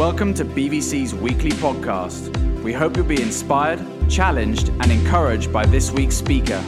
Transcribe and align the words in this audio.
Welcome 0.00 0.32
to 0.32 0.46
BVC's 0.46 1.14
weekly 1.14 1.50
podcast. 1.50 2.34
We 2.62 2.72
hope 2.72 2.96
you'll 2.96 3.04
be 3.04 3.20
inspired, 3.20 3.84
challenged, 4.08 4.70
and 4.70 4.90
encouraged 4.90 5.52
by 5.52 5.66
this 5.66 5.90
week's 5.90 6.16
speaker. 6.16 6.58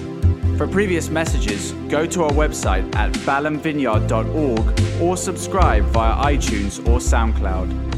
For 0.58 0.68
previous 0.68 1.08
messages, 1.08 1.72
go 1.88 2.04
to 2.04 2.24
our 2.24 2.30
website 2.32 2.94
at 2.94 3.10
balhamvineyard.org 3.24 5.00
or 5.00 5.16
subscribe 5.16 5.84
via 5.84 6.36
iTunes 6.36 6.78
or 6.86 6.98
SoundCloud. 6.98 7.91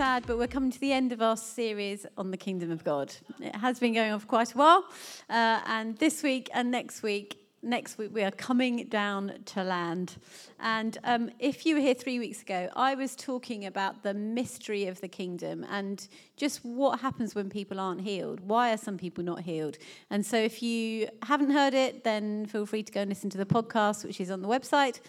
Sad, 0.00 0.24
but 0.26 0.38
we're 0.38 0.46
coming 0.46 0.70
to 0.70 0.80
the 0.80 0.94
end 0.94 1.12
of 1.12 1.20
our 1.20 1.36
series 1.36 2.06
on 2.16 2.30
the 2.30 2.36
kingdom 2.38 2.70
of 2.70 2.82
God. 2.82 3.12
It 3.38 3.54
has 3.54 3.78
been 3.78 3.92
going 3.92 4.10
on 4.10 4.18
for 4.18 4.26
quite 4.26 4.54
a 4.54 4.56
while, 4.56 4.86
uh, 5.28 5.60
and 5.66 5.94
this 5.98 6.22
week 6.22 6.48
and 6.54 6.70
next 6.70 7.02
week. 7.02 7.36
Next 7.62 7.98
week, 7.98 8.08
we 8.10 8.22
are 8.22 8.30
coming 8.30 8.86
down 8.88 9.34
to 9.44 9.62
land. 9.62 10.16
And 10.58 10.96
um, 11.04 11.28
if 11.38 11.66
you 11.66 11.74
were 11.74 11.82
here 11.82 11.92
three 11.92 12.18
weeks 12.18 12.40
ago, 12.40 12.70
I 12.74 12.94
was 12.94 13.14
talking 13.14 13.66
about 13.66 14.02
the 14.02 14.14
mystery 14.14 14.86
of 14.86 15.02
the 15.02 15.08
kingdom 15.08 15.66
and 15.68 16.08
just 16.38 16.64
what 16.64 17.00
happens 17.00 17.34
when 17.34 17.50
people 17.50 17.78
aren't 17.78 18.00
healed. 18.00 18.40
Why 18.40 18.72
are 18.72 18.78
some 18.78 18.96
people 18.96 19.22
not 19.22 19.42
healed? 19.42 19.76
And 20.08 20.24
so, 20.24 20.38
if 20.38 20.62
you 20.62 21.10
haven't 21.24 21.50
heard 21.50 21.74
it, 21.74 22.04
then 22.04 22.46
feel 22.46 22.64
free 22.64 22.84
to 22.84 22.90
go 22.90 23.02
and 23.02 23.10
listen 23.10 23.28
to 23.28 23.36
the 23.36 23.44
podcast, 23.44 24.06
which 24.06 24.18
is 24.18 24.30
on 24.30 24.40
the 24.40 24.48
website. 24.48 25.00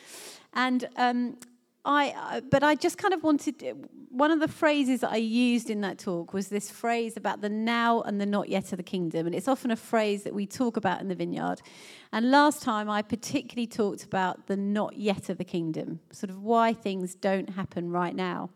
And 0.54 0.90
um, 0.98 1.38
I, 1.84 2.14
uh, 2.16 2.42
but 2.42 2.64
I 2.64 2.76
just 2.76 2.98
kind 2.98 3.14
of 3.14 3.24
wanted 3.24 3.88
one 4.10 4.30
of 4.30 4.40
the 4.40 4.48
phrases 4.48 5.04
I 5.04 5.16
used 5.16 5.70
in 5.70 5.82
that 5.82 5.98
talk 5.98 6.34
was 6.34 6.50
this 6.50 6.70
phrase 6.70 7.18
about 7.18 7.42
the 7.42 7.50
now 7.50 8.02
and 8.02 8.22
the 8.22 8.26
not 8.26 8.50
yet 8.50 8.72
of 8.72 8.78
the 8.78 8.84
kingdom, 8.84 9.26
and 9.26 9.34
it's 9.34 9.48
often 9.48 9.72
a 9.72 9.76
phrase 9.76 10.24
that 10.24 10.36
we 10.36 10.46
talk 10.46 10.78
about 10.78 11.02
in 11.02 11.08
the 11.08 11.16
vineyard. 11.16 11.62
And 12.12 12.30
last 12.30 12.62
time 12.62 12.90
I 12.90 13.02
particularly 13.02 13.68
talked 13.68 14.04
about 14.04 14.48
the 14.48 14.58
not 14.58 14.98
yet 14.98 15.30
of 15.30 15.38
the 15.38 15.44
kingdom, 15.44 16.02
sort 16.12 16.30
of 16.30 16.44
why 16.44 16.74
things 16.74 17.16
don't 17.16 17.52
happen 17.52 17.90
right 17.90 18.16
now. 18.16 18.52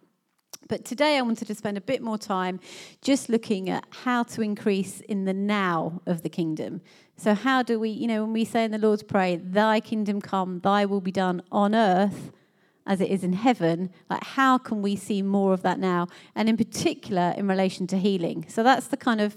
But 0.68 0.84
today 0.84 1.18
I 1.18 1.22
wanted 1.22 1.48
to 1.48 1.56
spend 1.56 1.78
a 1.78 1.82
bit 1.82 2.02
more 2.02 2.18
time 2.18 2.60
just 3.02 3.30
looking 3.30 3.70
at 3.70 3.86
how 4.04 4.24
to 4.24 4.42
increase 4.42 5.00
in 5.02 5.26
the 5.26 5.34
now 5.34 6.02
of 6.06 6.22
the 6.22 6.30
kingdom. 6.30 6.82
So, 7.18 7.34
how 7.34 7.64
do 7.64 7.80
we, 7.80 7.90
you 7.90 8.08
know, 8.08 8.24
when 8.24 8.34
we 8.34 8.46
say 8.46 8.66
in 8.66 8.72
the 8.72 8.78
Lord's 8.78 9.04
Prayer, 9.04 9.38
Thy 9.38 9.80
kingdom 9.80 10.22
come, 10.22 10.60
Thy 10.60 10.86
will 10.86 11.02
be 11.02 11.12
done 11.12 11.42
on 11.52 11.74
earth 11.74 12.32
as 12.86 13.02
it 13.02 13.10
is 13.10 13.24
in 13.24 13.34
heaven, 13.34 13.92
like 14.10 14.24
how 14.24 14.58
can 14.58 14.82
we 14.82 14.96
see 14.96 15.22
more 15.22 15.54
of 15.54 15.62
that 15.64 15.80
now? 15.80 16.08
And 16.36 16.48
in 16.48 16.58
particular, 16.58 17.34
in 17.38 17.48
relation 17.48 17.88
to 17.88 17.98
healing. 17.98 18.46
So, 18.48 18.64
that's 18.64 18.88
the 18.88 18.98
kind 18.98 19.22
of 19.22 19.36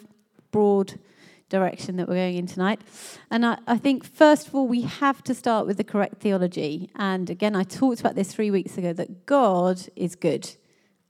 broad 0.50 0.98
direction 1.48 1.96
that 1.96 2.08
we're 2.08 2.14
going 2.14 2.36
in 2.36 2.46
tonight. 2.46 2.80
And 3.30 3.44
I, 3.44 3.58
I, 3.66 3.78
think, 3.78 4.04
first 4.04 4.48
of 4.48 4.54
all, 4.54 4.68
we 4.68 4.82
have 4.82 5.22
to 5.24 5.34
start 5.34 5.66
with 5.66 5.76
the 5.76 5.84
correct 5.84 6.20
theology. 6.20 6.90
And 6.96 7.30
again, 7.30 7.56
I 7.56 7.62
talked 7.62 8.00
about 8.00 8.14
this 8.14 8.32
three 8.32 8.50
weeks 8.50 8.76
ago 8.76 8.92
that 8.92 9.26
God 9.26 9.80
is 9.96 10.14
good 10.14 10.50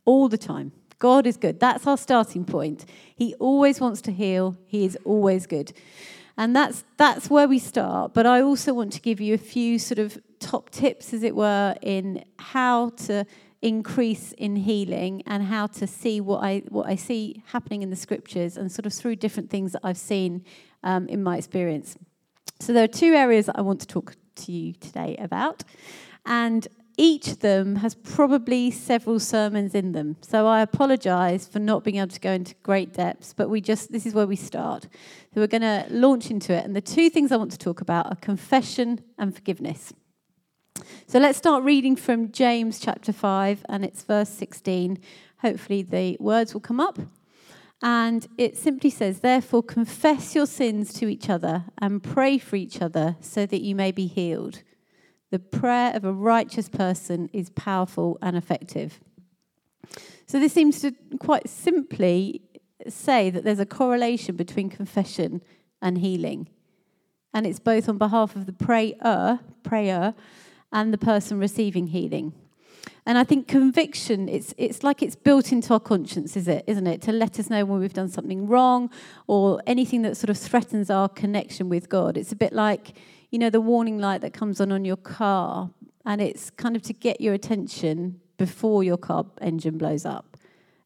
all 0.04 0.28
the 0.28 0.38
time. 0.38 0.72
God 0.98 1.26
is 1.26 1.36
good. 1.36 1.60
That's 1.60 1.86
our 1.86 1.96
starting 1.96 2.44
point. 2.44 2.84
He 3.14 3.34
always 3.34 3.80
wants 3.80 4.00
to 4.02 4.12
heal, 4.12 4.56
He 4.66 4.84
is 4.84 4.98
always 5.04 5.46
good. 5.46 5.72
And 6.36 6.54
that's, 6.54 6.84
that's 6.96 7.28
where 7.28 7.48
we 7.48 7.58
start. 7.58 8.14
But 8.14 8.26
I 8.26 8.40
also 8.40 8.72
want 8.72 8.92
to 8.92 9.00
give 9.00 9.20
you 9.20 9.34
a 9.34 9.38
few 9.38 9.78
sort 9.78 9.98
of 9.98 10.18
top 10.40 10.70
tips, 10.70 11.12
as 11.12 11.22
it 11.22 11.34
were, 11.34 11.74
in 11.82 12.24
how 12.38 12.90
to 12.90 13.24
increase 13.62 14.32
in 14.32 14.56
healing 14.56 15.22
and 15.26 15.42
how 15.42 15.66
to 15.66 15.86
see 15.86 16.20
what 16.20 16.42
I 16.44 16.62
what 16.68 16.86
I 16.86 16.94
see 16.94 17.42
happening 17.46 17.82
in 17.82 17.90
the 17.90 17.96
scriptures 17.96 18.56
and 18.56 18.70
sort 18.70 18.86
of 18.86 18.92
through 18.92 19.16
different 19.16 19.50
things 19.50 19.72
that 19.72 19.80
I've 19.82 19.98
seen 19.98 20.44
um, 20.84 21.08
in 21.08 21.22
my 21.22 21.36
experience. 21.36 21.96
So 22.60 22.72
there 22.72 22.84
are 22.84 22.88
two 22.88 23.14
areas 23.14 23.46
that 23.46 23.58
I 23.58 23.62
want 23.62 23.80
to 23.80 23.86
talk 23.86 24.14
to 24.36 24.52
you 24.52 24.74
today 24.74 25.16
about, 25.18 25.64
and 26.24 26.66
each 26.96 27.28
of 27.28 27.38
them 27.40 27.76
has 27.76 27.94
probably 27.94 28.72
several 28.72 29.20
sermons 29.20 29.72
in 29.74 29.92
them. 29.92 30.16
So 30.20 30.48
I 30.48 30.62
apologize 30.62 31.46
for 31.46 31.60
not 31.60 31.84
being 31.84 31.96
able 31.96 32.08
to 32.08 32.20
go 32.20 32.32
into 32.32 32.56
great 32.64 32.92
depths, 32.92 33.32
but 33.32 33.48
we 33.48 33.60
just 33.60 33.92
this 33.92 34.06
is 34.06 34.14
where 34.14 34.26
we 34.26 34.36
start. 34.36 34.84
So 35.34 35.40
we're 35.40 35.46
going 35.46 35.62
to 35.62 35.86
launch 35.90 36.30
into 36.30 36.52
it, 36.52 36.64
and 36.64 36.76
the 36.76 36.80
two 36.80 37.10
things 37.10 37.32
I 37.32 37.36
want 37.36 37.52
to 37.52 37.58
talk 37.58 37.80
about 37.80 38.06
are 38.06 38.16
confession 38.16 39.00
and 39.18 39.34
forgiveness. 39.34 39.92
So 41.06 41.18
let's 41.18 41.38
start 41.38 41.64
reading 41.64 41.96
from 41.96 42.32
James 42.32 42.78
chapter 42.78 43.12
5, 43.12 43.64
and 43.68 43.84
it's 43.84 44.02
verse 44.02 44.28
16. 44.28 44.98
Hopefully, 45.40 45.82
the 45.82 46.16
words 46.20 46.54
will 46.54 46.60
come 46.60 46.80
up. 46.80 46.98
And 47.80 48.26
it 48.36 48.56
simply 48.56 48.90
says, 48.90 49.20
Therefore, 49.20 49.62
confess 49.62 50.34
your 50.34 50.46
sins 50.46 50.92
to 50.94 51.08
each 51.08 51.30
other 51.30 51.64
and 51.78 52.02
pray 52.02 52.38
for 52.38 52.56
each 52.56 52.82
other 52.82 53.16
so 53.20 53.46
that 53.46 53.62
you 53.62 53.74
may 53.74 53.92
be 53.92 54.06
healed. 54.06 54.62
The 55.30 55.38
prayer 55.38 55.94
of 55.94 56.04
a 56.04 56.12
righteous 56.12 56.68
person 56.68 57.28
is 57.32 57.50
powerful 57.50 58.18
and 58.20 58.36
effective. 58.36 59.00
So, 60.26 60.40
this 60.40 60.52
seems 60.52 60.80
to 60.80 60.92
quite 61.18 61.48
simply 61.48 62.42
say 62.88 63.30
that 63.30 63.44
there's 63.44 63.58
a 63.58 63.66
correlation 63.66 64.36
between 64.36 64.70
confession 64.70 65.42
and 65.80 65.98
healing. 65.98 66.48
And 67.32 67.46
it's 67.46 67.60
both 67.60 67.88
on 67.88 67.98
behalf 67.98 68.34
of 68.34 68.46
the 68.46 68.52
prayer, 68.52 69.40
prayer 69.62 70.14
and 70.72 70.92
the 70.92 70.98
person 70.98 71.38
receiving 71.38 71.88
healing. 71.88 72.32
And 73.06 73.16
I 73.16 73.24
think 73.24 73.48
conviction, 73.48 74.28
it's, 74.28 74.54
it's 74.58 74.82
like 74.82 75.02
it's 75.02 75.16
built 75.16 75.50
into 75.50 75.72
our 75.72 75.80
conscience, 75.80 76.36
is 76.36 76.46
it, 76.46 76.64
isn't 76.66 76.86
it? 76.86 77.00
To 77.02 77.12
let 77.12 77.40
us 77.40 77.48
know 77.48 77.64
when 77.64 77.80
we've 77.80 77.92
done 77.92 78.08
something 78.08 78.46
wrong 78.46 78.90
or 79.26 79.62
anything 79.66 80.02
that 80.02 80.16
sort 80.16 80.28
of 80.28 80.36
threatens 80.36 80.90
our 80.90 81.08
connection 81.08 81.70
with 81.70 81.88
God. 81.88 82.18
It's 82.18 82.32
a 82.32 82.36
bit 82.36 82.52
like, 82.52 82.92
you 83.30 83.38
know, 83.38 83.48
the 83.48 83.62
warning 83.62 83.98
light 83.98 84.20
that 84.20 84.34
comes 84.34 84.60
on 84.60 84.72
on 84.72 84.84
your 84.84 84.96
car, 84.96 85.70
and 86.04 86.20
it's 86.20 86.50
kind 86.50 86.76
of 86.76 86.82
to 86.82 86.92
get 86.92 87.20
your 87.20 87.32
attention 87.34 88.20
before 88.36 88.84
your 88.84 88.98
car 88.98 89.24
engine 89.40 89.78
blows 89.78 90.04
up. 90.04 90.36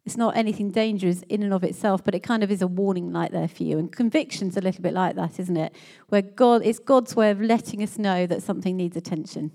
It's 0.04 0.16
not 0.16 0.36
anything 0.36 0.70
dangerous 0.70 1.22
in 1.28 1.42
and 1.42 1.52
of 1.52 1.62
itself, 1.62 2.02
but 2.04 2.14
it 2.14 2.20
kind 2.20 2.42
of 2.42 2.50
is 2.50 2.62
a 2.62 2.66
warning 2.66 3.12
light 3.12 3.30
there 3.30 3.46
for 3.46 3.62
you. 3.62 3.78
And 3.78 3.90
conviction's 3.92 4.56
a 4.56 4.60
little 4.60 4.82
bit 4.82 4.94
like 4.94 5.14
that, 5.16 5.38
isn't 5.38 5.56
it? 5.56 5.74
Where 6.08 6.22
God, 6.22 6.62
it's 6.64 6.80
God's 6.80 7.14
way 7.14 7.30
of 7.30 7.40
letting 7.40 7.82
us 7.82 7.98
know 7.98 8.26
that 8.26 8.42
something 8.42 8.76
needs 8.76 8.96
attention. 8.96 9.52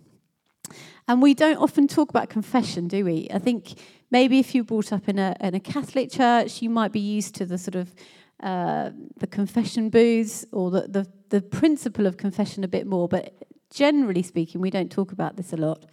And 1.08 1.22
we 1.22 1.34
don't 1.34 1.58
often 1.58 1.88
talk 1.88 2.10
about 2.10 2.30
confession, 2.30 2.88
do 2.88 3.06
we? 3.06 3.28
I 3.34 3.40
think 3.40 3.80
maybe 4.12 4.40
if 4.40 4.54
you're 4.54 4.64
brought 4.64 4.92
up 4.92 5.08
in 5.08 5.20
a, 5.20 5.36
in 5.40 5.56
a 5.56 5.60
Catholic 5.60 6.12
church, 6.12 6.62
you 6.62 6.70
might 6.70 6.92
be 6.92 7.00
used 7.00 7.36
to 7.36 7.46
the 7.46 7.58
sort 7.58 7.76
of 7.76 7.94
uh, 8.42 8.92
the 9.18 9.28
confession 9.28 9.90
booths 9.90 10.46
or 10.52 10.70
the, 10.70 10.82
the, 10.82 11.08
the 11.30 11.42
principle 11.42 12.06
of 12.06 12.18
confession 12.18 12.64
a 12.64 12.68
bit 12.68 12.86
more. 12.86 13.08
But 13.08 13.34
generally 13.70 14.24
speaking, 14.24 14.62
we 14.62 14.70
don't 14.70 14.92
talk 14.92 15.12
about 15.12 15.38
this 15.38 15.54
a 15.54 15.58
lot. 15.58 15.86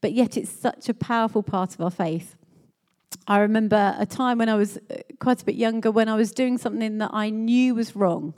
But 0.00 0.12
yet, 0.12 0.36
it's 0.36 0.50
such 0.50 0.88
a 0.88 0.94
powerful 0.94 1.42
part 1.42 1.74
of 1.74 1.80
our 1.80 1.90
faith. 1.90 2.36
I 3.26 3.38
remember 3.40 3.94
a 3.98 4.06
time 4.06 4.38
when 4.38 4.48
I 4.48 4.54
was 4.54 4.76
uh, 4.76 4.96
quite 5.18 5.42
a 5.42 5.44
bit 5.44 5.56
younger 5.56 5.90
when 5.90 6.08
I 6.08 6.14
was 6.14 6.32
doing 6.32 6.56
something 6.56 6.98
that 6.98 7.10
I 7.12 7.30
knew 7.30 7.74
was 7.74 7.96
wrong. 7.96 8.34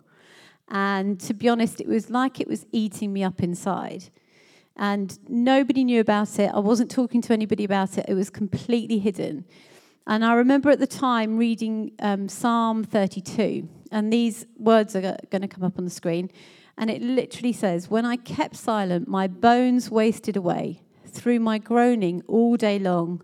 And 0.69 1.21
to 1.21 1.35
be 1.35 1.49
honest, 1.49 1.81
it 1.81 1.89
was 1.89 2.11
like 2.11 2.41
it 2.41 2.49
was 2.49 2.67
eating 2.73 3.13
me 3.13 3.23
up 3.23 3.43
inside 3.43 4.11
and 4.81 5.19
nobody 5.29 5.85
knew 5.85 6.01
about 6.01 6.39
it. 6.39 6.51
I 6.55 6.59
wasn't 6.59 6.91
talking 6.91 7.21
to 7.23 7.35
anybody 7.35 7.65
about 7.65 7.99
it. 7.99 8.07
It 8.09 8.15
was 8.15 8.31
completely 8.31 8.99
hidden. 8.99 9.45
And 10.07 10.25
I 10.25 10.33
remember 10.33 10.71
at 10.71 10.79
the 10.79 10.87
time 10.87 11.37
reading 11.37 11.93
um, 12.01 12.31
Psalm 12.31 12.83
32, 12.83 13.69
and 13.93 14.11
these 14.11 14.47
words 14.57 14.97
are 14.97 15.19
going 15.29 15.43
to 15.43 15.49
come 15.49 15.65
up 15.65 15.79
on 15.79 15.85
the 15.85 15.91
screen. 15.91 16.31
And 16.79 16.89
it 16.89 17.03
literally 17.03 17.53
says, 17.53 17.91
When 17.91 18.07
I 18.07 18.17
kept 18.17 18.57
silent, 18.57 19.07
my 19.07 19.29
bones 19.29 19.91
wasted 19.91 20.35
away 20.35 20.81
through 21.07 21.41
my 21.41 21.59
groaning 21.59 22.23
all 22.27 22.57
day 22.57 22.79
long. 22.79 23.23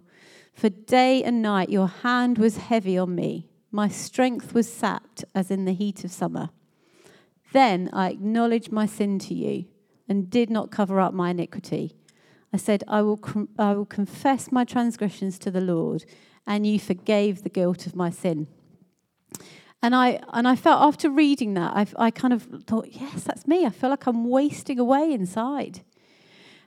For 0.52 0.69
day 0.69 1.25
and 1.25 1.41
night 1.41 1.70
your 1.70 1.88
hand 1.88 2.37
was 2.37 2.59
heavy 2.59 2.99
on 2.99 3.14
me. 3.14 3.49
My 3.70 3.88
strength 3.88 4.52
was 4.52 4.70
sapped 4.70 5.25
as 5.35 5.50
in 5.50 5.64
the 5.64 5.73
heat 5.73 6.05
of 6.05 6.12
summer. 6.12 6.50
Then 7.55 7.88
I 7.94 8.11
acknowledged 8.11 8.70
my 8.70 8.85
sin 8.85 9.19
to 9.20 9.35
you 9.35 9.64
and 10.08 10.31
did 10.31 10.50
not 10.50 10.70
cover 10.70 11.00
up 11.00 11.12
my 11.12 11.31
iniquity. 11.31 11.97
I 12.53 12.56
said, 12.56 12.85
I 12.88 13.03
will, 13.03 13.17
com- 13.17 13.49
I 13.58 13.73
will 13.75 13.87
confess 13.87 14.53
my 14.53 14.64
transgressions 14.64 15.38
to 15.41 15.50
the 15.50 15.61
Lord, 15.61 16.05
and 16.47 16.67
you 16.67 16.79
forgave 16.79 17.43
the 17.43 17.49
guilt 17.49 17.87
of 17.87 17.97
my 17.97 18.11
sin. 18.11 18.47
And 19.82 19.94
I, 19.94 20.20
and 20.32 20.49
I 20.49 20.56
felt 20.56 20.82
after 20.82 21.11
reading 21.11 21.55
that, 21.55 21.73
I, 21.76 21.87
I 22.06 22.11
kind 22.11 22.32
of 22.32 22.43
thought, 22.67 22.88
yes, 22.91 23.25
that's 23.25 23.47
me. 23.47 23.67
I 23.67 23.70
feel 23.70 23.91
like 23.91 24.06
I'm 24.06 24.29
wasting 24.29 24.79
away 24.79 25.12
inside. 25.12 25.82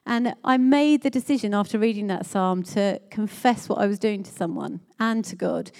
And 0.05 0.33
I 0.43 0.57
made 0.57 1.03
the 1.03 1.09
decision 1.09 1.53
after 1.53 1.77
reading 1.77 2.07
that 2.07 2.25
psalm 2.25 2.63
to 2.63 2.99
confess 3.09 3.67
what 3.67 3.79
I 3.79 3.87
was 3.87 3.99
doing 3.99 4.23
to 4.23 4.31
someone 4.31 4.81
and 4.99 5.25
to 5.25 5.35
God. 5.35 5.71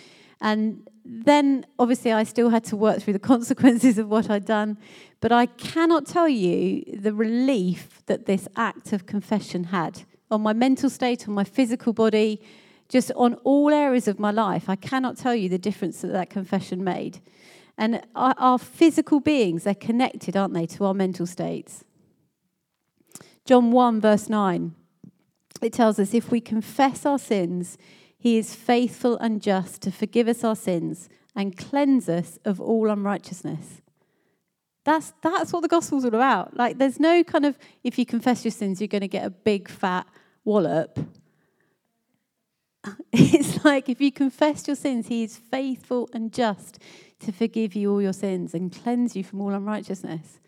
And 0.42 0.88
then 1.12 1.66
obviously 1.80 2.12
I 2.12 2.24
still 2.24 2.50
had 2.50 2.64
to 2.66 2.76
work 2.76 3.02
through 3.02 3.14
the 3.14 3.20
consequences 3.34 3.98
of 3.98 4.08
what 4.10 4.30
I'd 4.30 4.46
done. 4.46 4.78
But 5.22 5.32
I 5.32 5.48
cannot 5.48 6.06
tell 6.06 6.30
you 6.30 6.84
the 6.94 7.14
relief 7.14 8.04
that 8.06 8.28
this 8.28 8.48
act 8.56 8.94
of 8.94 9.06
confession 9.06 9.66
had 9.66 10.04
on 10.32 10.42
my 10.42 10.54
mental 10.54 10.90
state, 10.90 11.28
on 11.28 11.34
my 11.34 11.44
physical 11.44 11.94
body, 11.94 12.40
just 12.88 13.12
on 13.16 13.34
all 13.44 13.72
areas 13.72 14.08
of 14.08 14.20
my 14.20 14.30
life. 14.30 14.70
I 14.70 14.76
cannot 14.76 15.18
tell 15.18 15.34
you 15.34 15.50
the 15.50 15.58
difference 15.58 16.02
that 16.02 16.12
that 16.12 16.30
confession 16.30 16.84
made. 16.84 17.20
And 17.78 18.02
our, 18.14 18.60
physical 18.60 19.20
beings, 19.20 19.64
they're 19.64 19.74
connected, 19.74 20.36
aren't 20.36 20.54
they, 20.54 20.66
to 20.68 20.86
our 20.86 20.94
mental 20.94 21.26
states? 21.26 21.86
John 23.46 23.72
1, 23.72 24.02
verse 24.02 24.30
9, 24.30 24.76
it 25.62 25.74
tells 25.74 25.98
us 25.98 26.14
if 26.14 26.30
we 26.30 26.42
confess 26.42 27.06
our 27.06 27.18
sins, 27.18 27.78
he 28.20 28.38
is 28.38 28.54
faithful 28.54 29.18
and 29.18 29.42
just 29.42 29.82
to 29.82 29.92
forgive 29.92 30.28
us 30.28 30.44
our 30.44 30.56
sins 30.56 31.08
and 31.36 31.58
cleanse 31.58 32.10
us 32.10 32.38
of 32.44 32.60
all 32.60 32.90
unrighteousness. 32.90 33.82
That's, 34.84 35.14
that's 35.22 35.54
what 35.54 35.62
the 35.62 35.70
gospel's 35.70 36.04
all 36.04 36.14
about. 36.14 36.58
Like, 36.58 36.78
there's 36.78 37.00
no 37.00 37.24
kind 37.24 37.46
of, 37.46 37.58
if 37.84 37.98
you 37.98 38.06
confess 38.06 38.44
your 38.44 38.52
sins, 38.52 38.82
you're 38.82 38.90
going 38.90 39.02
to 39.02 39.08
get 39.08 39.26
a 39.26 39.30
big 39.30 39.70
fat 39.70 40.06
wallop. 40.44 41.00
It's 43.12 43.64
like 43.66 43.90
if 43.90 44.00
you 44.00 44.12
confess 44.12 44.68
your 44.68 44.76
sins, 44.76 45.08
he 45.08 45.24
is 45.24 45.36
faithful 45.36 46.10
and 46.14 46.32
just 46.32 46.80
to 47.20 47.32
forgive 47.32 47.76
you 47.76 47.92
all 47.92 48.02
your 48.02 48.14
sins 48.14 48.54
and 48.54 48.72
cleanse 48.72 49.16
you 49.16 49.24
from 49.24 49.42
all 49.42 49.54
unrighteousness. 49.54 50.40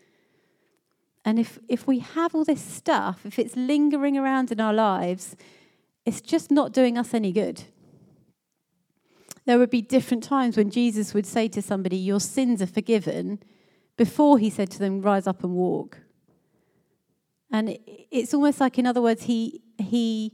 And 1.24 1.38
if, 1.38 1.58
if 1.68 1.86
we 1.86 2.00
have 2.00 2.34
all 2.34 2.44
this 2.44 2.62
stuff, 2.62 3.26
if 3.26 3.38
it's 3.38 3.54
lingering 3.54 4.16
around 4.16 4.50
in 4.50 4.60
our 4.60 4.72
lives, 4.72 5.36
it's 6.04 6.20
just 6.20 6.50
not 6.50 6.72
doing 6.72 6.98
us 6.98 7.14
any 7.14 7.32
good. 7.32 7.62
There 9.44 9.58
would 9.58 9.70
be 9.70 9.82
different 9.82 10.22
times 10.22 10.56
when 10.56 10.70
Jesus 10.70 11.14
would 11.14 11.26
say 11.26 11.48
to 11.48 11.62
somebody, 11.62 11.96
Your 11.96 12.20
sins 12.20 12.62
are 12.62 12.66
forgiven, 12.66 13.40
before 13.96 14.38
he 14.38 14.50
said 14.50 14.70
to 14.72 14.78
them, 14.78 15.02
Rise 15.02 15.26
up 15.26 15.42
and 15.42 15.54
walk. 15.54 15.98
And 17.50 17.78
it's 18.10 18.32
almost 18.32 18.60
like, 18.60 18.78
in 18.78 18.86
other 18.86 19.02
words, 19.02 19.24
he, 19.24 19.62
he 19.78 20.32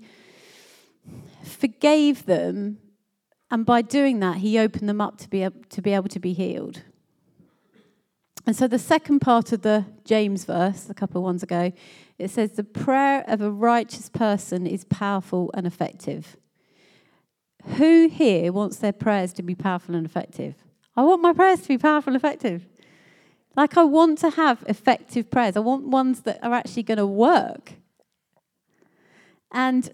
forgave 1.43 2.27
them, 2.27 2.79
and 3.51 3.65
by 3.65 3.83
doing 3.83 4.21
that, 4.21 4.37
he 4.37 4.59
opened 4.59 4.89
them 4.89 5.01
up 5.01 5.19
to 5.19 5.29
be, 5.29 5.49
to 5.71 5.83
be 5.83 5.93
able 5.93 6.09
to 6.09 6.21
be 6.21 6.33
healed. 6.33 6.83
And 8.49 8.57
so 8.57 8.67
the 8.67 8.79
second 8.79 9.21
part 9.21 9.53
of 9.53 9.61
the 9.61 9.85
James 10.07 10.47
verse, 10.47 10.89
a 10.89 10.95
couple 10.95 11.21
of 11.21 11.23
ones 11.23 11.43
ago, 11.43 11.71
it 12.19 12.31
says, 12.31 12.53
The 12.53 12.65
prayer 12.65 13.23
of 13.29 13.43
a 13.43 13.51
righteous 13.51 14.09
person 14.09 14.67
is 14.67 14.85
powerful 14.85 15.51
and 15.53 15.67
effective. 15.67 16.39
Who 17.77 18.09
here 18.09 18.51
wants 18.51 18.79
their 18.79 18.95
prayers 18.95 19.35
to 19.35 19.43
be 19.43 19.55
powerful 19.55 19.95
and 19.95 20.07
effective? 20.07 20.55
I 20.97 21.03
want 21.03 21.21
my 21.21 21.35
prayers 21.35 21.61
to 21.61 21.69
be 21.69 21.77
powerful 21.77 22.15
and 22.15 22.17
effective. 22.17 22.67
Like, 23.55 23.77
I 23.77 23.85
want 23.85 24.17
to 24.21 24.31
have 24.31 24.65
effective 24.67 25.31
prayers. 25.31 25.55
I 25.55 25.61
want 25.61 25.87
ones 25.87 26.23
that 26.23 26.43
are 26.43 26.55
actually 26.55 26.85
going 26.85 26.97
to 26.97 27.07
work. 27.07 27.75
And 29.53 29.91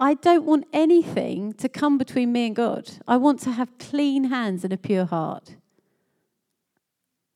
I 0.00 0.14
don't 0.14 0.44
want 0.44 0.66
anything 0.72 1.52
to 1.52 1.68
come 1.68 1.98
between 1.98 2.32
me 2.32 2.48
and 2.48 2.56
God. 2.56 2.90
I 3.06 3.16
want 3.16 3.38
to 3.42 3.52
have 3.52 3.78
clean 3.78 4.24
hands 4.24 4.64
and 4.64 4.72
a 4.72 4.76
pure 4.76 5.04
heart. 5.04 5.54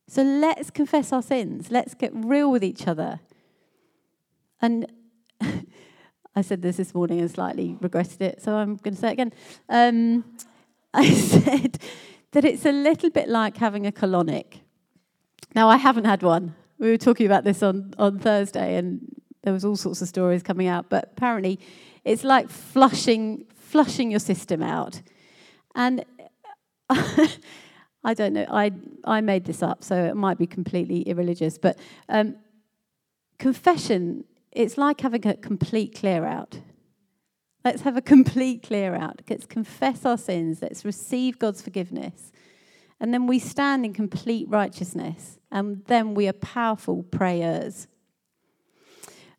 So 0.09 0.23
let's 0.23 0.71
confess 0.71 1.13
our 1.13 1.23
sins. 1.23 1.71
Let's 1.71 1.95
get 1.95 2.13
real 2.15 2.51
with 2.51 2.63
each 2.63 2.87
other. 2.87 3.21
And 4.61 4.87
I 6.37 6.43
said 6.43 6.63
this 6.63 6.77
this 6.77 6.95
morning 6.95 7.21
and 7.21 7.31
slightly 7.31 7.77
regretted 7.81 8.21
it, 8.21 8.43
so 8.43 8.55
I'm 8.57 8.77
going 8.77 8.95
to 8.95 9.01
say 9.01 9.09
it 9.09 9.13
again. 9.13 9.33
Um, 9.69 10.25
I 10.95 11.11
said 11.11 11.79
that 12.33 12.45
it's 12.45 12.67
a 12.67 12.73
little 12.73 13.11
bit 13.11 13.29
like 13.29 13.57
having 13.57 13.87
a 13.87 13.93
colonic. 13.93 14.61
Now, 15.55 15.69
I 15.69 15.77
haven't 15.77 16.05
had 16.05 16.23
one. 16.23 16.55
We 16.79 16.91
were 16.91 16.99
talking 16.99 17.27
about 17.27 17.45
this 17.45 17.63
on, 17.63 17.95
on 17.99 18.19
Thursday, 18.19 18.77
and 18.77 19.01
there 19.43 19.53
was 19.53 19.65
all 19.65 19.77
sorts 19.77 20.03
of 20.03 20.09
stories 20.09 20.43
coming 20.43 20.67
out, 20.67 20.89
but 20.89 21.13
apparently 21.17 21.61
it's 22.05 22.25
like 22.25 22.51
flushing, 22.51 23.45
flushing 23.55 24.11
your 24.11 24.21
system 24.21 24.63
out. 24.63 25.01
And 25.75 26.05
I 28.05 28.15
don't 28.15 28.35
know, 28.35 28.47
I, 28.51 28.71
I 29.05 29.21
made 29.21 29.45
this 29.47 29.63
up, 29.63 29.83
so 29.83 29.97
it 30.05 30.15
might 30.15 30.39
be 30.39 30.47
completely 30.47 31.03
irreligious, 31.03 31.57
but 31.57 31.79
um, 32.09 32.37
confession, 33.39 34.25
it's 34.53 34.77
like 34.77 35.01
having 35.01 35.27
a 35.27 35.35
complete 35.35 35.95
clear 35.95 36.25
out. 36.25 36.59
Let's 37.65 37.81
have 37.83 37.97
a 37.97 38.03
complete 38.03 38.63
clear 38.63 38.95
out. 38.95 39.23
Let's 39.29 39.47
confess 39.47 40.05
our 40.05 40.19
sins. 40.19 40.61
Let's 40.61 40.85
receive 40.85 41.39
God's 41.39 41.63
forgiveness. 41.63 42.31
And 43.01 43.13
then 43.13 43.27
we 43.27 43.39
stand 43.39 43.87
in 43.87 43.95
complete 43.95 44.49
righteousness. 44.51 45.39
And 45.51 45.83
then 45.87 46.15
we 46.15 46.29
are 46.29 46.35
powerful 46.35 47.03
prayers. 47.05 47.89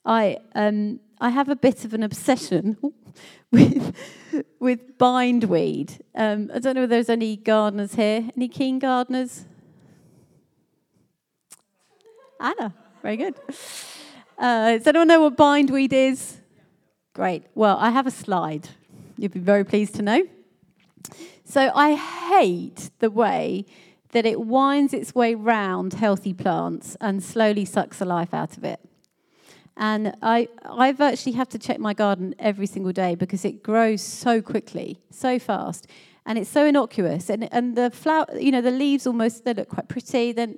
I, 0.04 0.38
um, 0.56 1.00
I 1.20 1.30
have 1.30 1.50
a 1.50 1.56
bit 1.56 1.86
of 1.86 1.94
an 1.94 2.04
obsession 2.04 2.78
with, 3.52 3.96
with 4.60 4.98
bindweed. 4.98 6.04
Um, 6.14 6.52
I 6.54 6.60
don't 6.60 6.76
know 6.76 6.84
if 6.84 6.90
there's 6.90 7.10
any 7.10 7.38
gardeners 7.38 7.96
here. 7.96 8.30
Any 8.36 8.48
keen 8.48 8.80
gardeners? 8.80 9.46
Anna, 12.40 12.74
very 13.02 13.18
good. 13.18 13.36
Uh, 14.38 14.72
does 14.72 14.88
anyone 14.88 15.08
know 15.08 15.22
what 15.22 15.38
bindweed 15.38 15.94
is? 15.94 16.38
Great. 17.14 17.44
Well, 17.56 17.78
I 17.80 17.92
have 17.92 18.08
a 18.08 18.12
slide. 18.12 18.70
You'll 19.18 19.32
be 19.32 19.40
very 19.40 19.64
pleased 19.64 19.96
to 19.96 20.02
know. 20.02 20.28
So 21.46 21.72
I 21.74 21.94
hate 21.94 22.90
the 23.00 23.10
way 23.10 23.66
that 24.12 24.26
it 24.26 24.42
winds 24.42 24.94
its 24.94 25.16
way 25.16 25.36
round 25.36 25.94
healthy 25.94 26.34
plants 26.34 26.98
and 27.00 27.24
slowly 27.24 27.64
sucks 27.64 28.00
the 28.00 28.06
life 28.06 28.34
out 28.34 28.58
of 28.58 28.64
it. 28.64 28.80
And 29.77 30.16
I, 30.22 30.48
I 30.63 30.94
virtually 30.94 31.36
have 31.36 31.50
to 31.50 31.60
check 31.60 31.80
my 31.80 31.94
garden 31.94 32.33
every 32.39 32.66
single 32.66 32.94
day 32.94 33.16
because 33.16 33.44
it 33.44 33.62
grows 33.62 34.01
so 34.01 34.42
quickly, 34.42 35.01
so 35.10 35.38
fast. 35.38 35.88
And 36.25 36.39
it's 36.39 36.50
so 36.50 36.66
innocuous. 36.66 37.30
And, 37.30 37.51
and 37.54 37.75
the 37.75 37.92
flower, 37.92 38.25
you 38.39 38.51
know, 38.51 38.62
the 38.62 38.72
leaves 38.72 39.06
almost, 39.06 39.44
they 39.44 39.54
look 39.54 39.69
quite 39.69 39.89
pretty. 39.89 40.31
They're, 40.31 40.54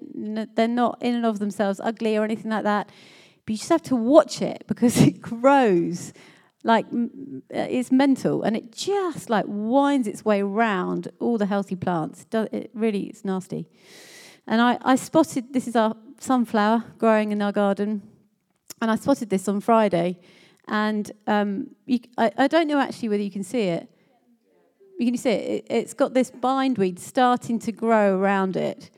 they're 0.56 0.68
not 0.68 1.02
in 1.02 1.16
and 1.16 1.26
of 1.26 1.40
themselves 1.40 1.82
ugly 1.84 2.16
or 2.16 2.24
anything 2.24 2.52
like 2.52 2.64
that. 2.64 2.90
But 3.46 3.54
you 3.54 3.58
just 3.58 3.70
have 3.70 3.84
to 3.84 3.96
watch 3.96 4.42
it 4.42 4.66
because 4.68 5.02
it 5.02 5.20
grows 5.20 6.14
like 6.64 6.86
uh, 6.88 7.40
it's 7.50 7.92
mental 7.92 8.44
and 8.44 8.56
it 8.58 8.72
just 8.72 9.30
like 9.30 9.46
winds 9.48 10.08
its 10.08 10.26
way 10.26 10.42
around 10.42 11.08
all 11.20 11.38
the 11.38 11.46
healthy 11.46 11.76
plants. 11.76 12.26
It 12.32 12.70
really, 12.74 13.04
it's 13.06 13.26
nasty. 13.26 13.68
And 14.46 14.62
I, 14.62 14.78
I 14.82 14.96
spotted, 14.96 15.54
this 15.54 15.68
is 15.68 15.76
our 15.76 15.96
sunflower 16.20 16.84
growing 16.98 17.32
in 17.32 17.42
our 17.42 17.52
garden 17.52 18.02
and 18.82 18.92
I 18.92 18.96
spotted 18.96 19.30
this 19.30 19.48
on 19.48 19.62
Friday, 19.62 20.20
and 20.68 21.12
um, 21.28 21.72
you, 21.86 22.00
I, 22.18 22.32
I, 22.38 22.48
don't 22.48 22.68
know 22.68 22.80
actually 22.80 23.10
whether 23.10 23.24
you 23.24 23.32
can 23.32 23.44
see 23.44 23.64
it. 23.64 23.90
You 25.00 25.06
can 25.06 25.18
see 25.18 25.30
it? 25.30 25.66
it. 25.66 25.68
It's 25.70 25.94
got 25.94 26.14
this 26.14 26.30
bindweed 26.30 27.00
starting 27.00 27.60
to 27.60 27.72
grow 27.72 28.18
around 28.18 28.58
it. 28.58 28.92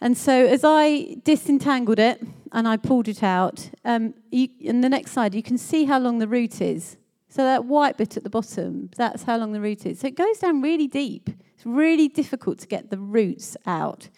And 0.00 0.16
so 0.16 0.46
as 0.46 0.62
I 0.64 1.16
disentangled 1.24 1.98
it 1.98 2.24
and 2.52 2.68
I 2.68 2.76
pulled 2.76 3.08
it 3.08 3.22
out, 3.22 3.70
um, 3.84 4.14
you, 4.30 4.48
in 4.60 4.80
the 4.80 4.88
next 4.88 5.12
slide, 5.12 5.34
you 5.34 5.42
can 5.42 5.58
see 5.58 5.84
how 5.84 5.98
long 5.98 6.18
the 6.18 6.28
root 6.28 6.60
is. 6.60 6.96
So 7.28 7.42
that 7.42 7.64
white 7.64 7.96
bit 7.96 8.16
at 8.16 8.24
the 8.24 8.30
bottom, 8.30 8.90
that's 8.96 9.24
how 9.24 9.36
long 9.36 9.52
the 9.52 9.60
root 9.60 9.86
is. 9.86 10.00
So 10.00 10.06
it 10.06 10.16
goes 10.16 10.38
down 10.38 10.62
really 10.62 10.86
deep. 10.86 11.30
It's 11.54 11.66
really 11.66 12.08
difficult 12.08 12.58
to 12.60 12.66
get 12.66 12.90
the 12.90 12.98
roots 12.98 13.56
out. 13.66 14.08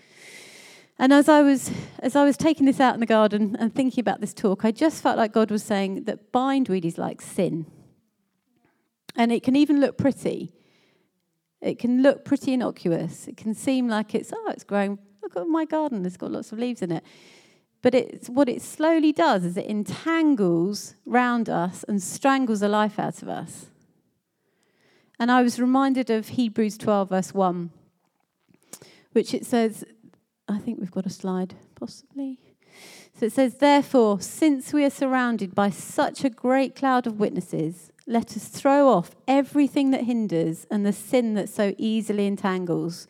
And 1.00 1.14
as 1.14 1.30
I 1.30 1.40
was 1.40 1.71
as 2.00 2.14
I 2.14 2.25
was 2.25 2.37
taking 2.37 2.66
this 2.66 2.78
out 2.78 2.92
in 2.92 3.00
the 3.00 3.07
garden 3.07 3.57
and 3.59 3.75
thinking 3.75 4.02
about 4.02 4.21
this 4.21 4.35
talk, 4.35 4.66
I 4.66 4.71
just 4.71 5.02
felt 5.02 5.16
like 5.16 5.33
God 5.33 5.50
was 5.50 5.62
saying 5.62 6.04
that 6.04 6.30
bindweed 6.30 6.85
is 6.85 6.99
like 6.99 7.23
sin. 7.23 7.64
And 9.16 9.33
it 9.33 9.42
can 9.42 9.57
even 9.57 9.80
look 9.80 9.97
pretty. 9.97 10.52
It 11.62 11.78
can 11.78 12.02
look 12.02 12.26
pretty 12.26 12.52
innocuous. 12.52 13.26
It 13.26 13.38
can 13.38 13.54
seem 13.54 13.88
like 13.88 14.14
it's 14.14 14.30
oh, 14.30 14.50
it's 14.50 14.62
growing. 14.62 14.99
Look 15.23 15.38
at 15.38 15.47
my 15.47 15.64
garden; 15.64 16.04
it's 16.04 16.19
got 16.19 16.33
lots 16.33 16.52
of 16.52 16.59
leaves 16.59 16.83
in 16.83 16.92
it. 16.92 17.02
But 17.80 17.95
it's 17.95 18.28
what 18.28 18.50
it 18.50 18.61
slowly 18.61 19.11
does 19.11 19.42
is 19.42 19.57
it 19.57 19.64
entangles 19.64 20.97
round 21.07 21.49
us 21.49 21.83
and 21.88 22.02
strangles 22.02 22.61
the 22.61 22.69
life 22.69 22.99
out 22.99 23.23
of 23.23 23.28
us. 23.30 23.69
And 25.19 25.33
I 25.33 25.40
was 25.40 25.59
reminded 25.59 26.11
of 26.11 26.28
Hebrews 26.28 26.76
12, 26.76 27.09
verse 27.09 27.33
1, 27.33 27.71
which 29.12 29.33
it 29.33 29.47
says, 29.47 29.83
I 30.50 30.59
think 30.59 30.80
we've 30.80 30.90
got 30.90 31.07
a 31.07 31.11
slide, 31.11 31.54
possibly. 31.75 32.38
So 33.14 33.26
it 33.26 33.33
says, 33.33 33.57
Therefore, 33.57 34.21
since 34.21 34.73
we 34.73 34.85
are 34.85 34.90
surrounded 34.90 35.54
by 35.54 35.71
such 35.71 36.25
a 36.25 36.30
great 36.30 36.75
cloud 36.75 37.07
of 37.07 37.21
witnesses, 37.21 37.92
let 38.07 38.37
us 38.37 38.49
throw 38.49 38.88
off 38.88 39.14
everything 39.28 39.90
that 39.92 40.04
hinders 40.04 40.66
and 40.71 40.85
the 40.85 40.92
sin 40.92 41.35
that 41.35 41.49
so 41.49 41.75
easily 41.78 42.26
entangles. 42.26 43.07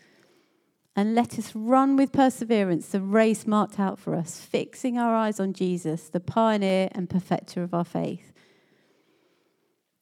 And 0.97 1.15
let 1.15 1.39
us 1.39 1.55
run 1.55 1.97
with 1.97 2.13
perseverance 2.13 2.89
the 2.89 3.01
race 3.01 3.47
marked 3.47 3.79
out 3.79 3.99
for 3.99 4.15
us, 4.15 4.41
fixing 4.41 4.99
our 4.99 5.15
eyes 5.15 5.41
on 5.41 5.55
Jesus, 5.55 6.09
the 6.09 6.21
pioneer 6.21 6.89
and 6.93 7.09
perfecter 7.09 7.63
of 7.63 7.73
our 7.73 7.85
faith. 7.85 8.33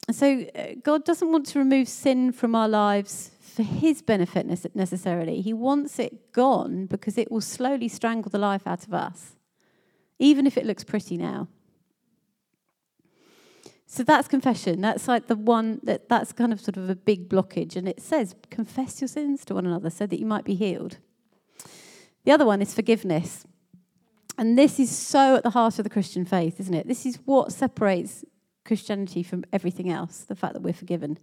And 0.08 0.16
so, 0.16 0.46
uh, 0.54 0.68
God 0.82 1.04
doesn't 1.04 1.30
want 1.30 1.46
to 1.46 1.58
remove 1.58 1.86
sin 1.86 2.32
from 2.32 2.54
our 2.54 2.68
lives 2.68 3.30
for 3.58 3.64
his 3.64 4.02
benefit 4.02 4.46
necessarily. 4.76 5.40
He 5.40 5.52
wants 5.52 5.98
it 5.98 6.30
gone 6.30 6.86
because 6.86 7.18
it 7.18 7.28
will 7.28 7.40
slowly 7.40 7.88
strangle 7.88 8.30
the 8.30 8.38
life 8.38 8.68
out 8.68 8.86
of 8.86 8.94
us, 8.94 9.34
even 10.20 10.46
if 10.46 10.56
it 10.56 10.64
looks 10.64 10.84
pretty 10.84 11.16
now. 11.16 11.48
So 13.84 14.04
that's 14.04 14.28
confession. 14.28 14.80
That's 14.80 15.08
like 15.08 15.26
the 15.26 15.34
one 15.34 15.80
that 15.82 16.08
that's 16.08 16.32
kind 16.32 16.52
of 16.52 16.60
sort 16.60 16.76
of 16.76 16.88
a 16.88 16.94
big 16.94 17.28
blockage. 17.28 17.74
And 17.74 17.88
it 17.88 18.00
says, 18.00 18.36
confess 18.48 19.00
your 19.00 19.08
sins 19.08 19.44
to 19.46 19.54
one 19.54 19.66
another 19.66 19.90
so 19.90 20.06
that 20.06 20.20
you 20.20 20.26
might 20.26 20.44
be 20.44 20.54
healed. 20.54 20.98
The 22.22 22.30
other 22.30 22.46
one 22.46 22.62
is 22.62 22.72
forgiveness. 22.72 23.44
And 24.38 24.56
this 24.56 24.78
is 24.78 24.96
so 24.96 25.34
at 25.34 25.42
the 25.42 25.50
heart 25.50 25.80
of 25.80 25.82
the 25.82 25.90
Christian 25.90 26.24
faith, 26.24 26.60
isn't 26.60 26.74
it? 26.74 26.86
This 26.86 27.04
is 27.04 27.18
what 27.24 27.50
separates 27.50 28.24
Christianity 28.64 29.24
from 29.24 29.42
everything 29.52 29.90
else 29.90 30.18
the 30.18 30.36
fact 30.36 30.52
that 30.52 30.62
we're 30.62 30.72
forgiven. 30.72 31.18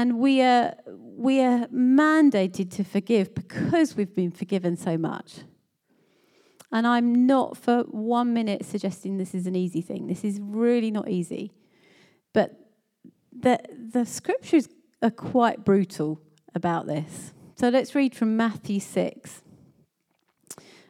And 0.00 0.18
we 0.18 0.40
are, 0.40 0.72
we 0.86 1.42
are 1.42 1.66
mandated 1.66 2.70
to 2.76 2.84
forgive 2.84 3.34
because 3.34 3.96
we've 3.98 4.14
been 4.14 4.30
forgiven 4.30 4.78
so 4.78 4.96
much. 4.96 5.40
And 6.72 6.86
I'm 6.86 7.26
not 7.26 7.58
for 7.58 7.82
one 7.82 8.32
minute 8.32 8.64
suggesting 8.64 9.18
this 9.18 9.34
is 9.34 9.46
an 9.46 9.54
easy 9.54 9.82
thing. 9.82 10.06
This 10.06 10.24
is 10.24 10.40
really 10.40 10.90
not 10.90 11.10
easy. 11.10 11.52
But 12.32 12.58
the, 13.30 13.60
the 13.92 14.06
scriptures 14.06 14.70
are 15.02 15.10
quite 15.10 15.66
brutal 15.66 16.22
about 16.54 16.86
this. 16.86 17.34
So 17.56 17.68
let's 17.68 17.94
read 17.94 18.14
from 18.14 18.38
Matthew 18.38 18.80
6. 18.80 19.42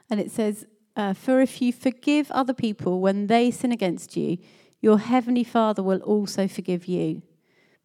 And 0.08 0.20
it 0.20 0.30
says, 0.30 0.66
uh, 0.94 1.14
For 1.14 1.40
if 1.40 1.60
you 1.60 1.72
forgive 1.72 2.30
other 2.30 2.54
people 2.54 3.00
when 3.00 3.26
they 3.26 3.50
sin 3.50 3.72
against 3.72 4.16
you, 4.16 4.38
your 4.80 5.00
heavenly 5.00 5.42
Father 5.42 5.82
will 5.82 6.00
also 6.02 6.46
forgive 6.46 6.86
you. 6.86 7.22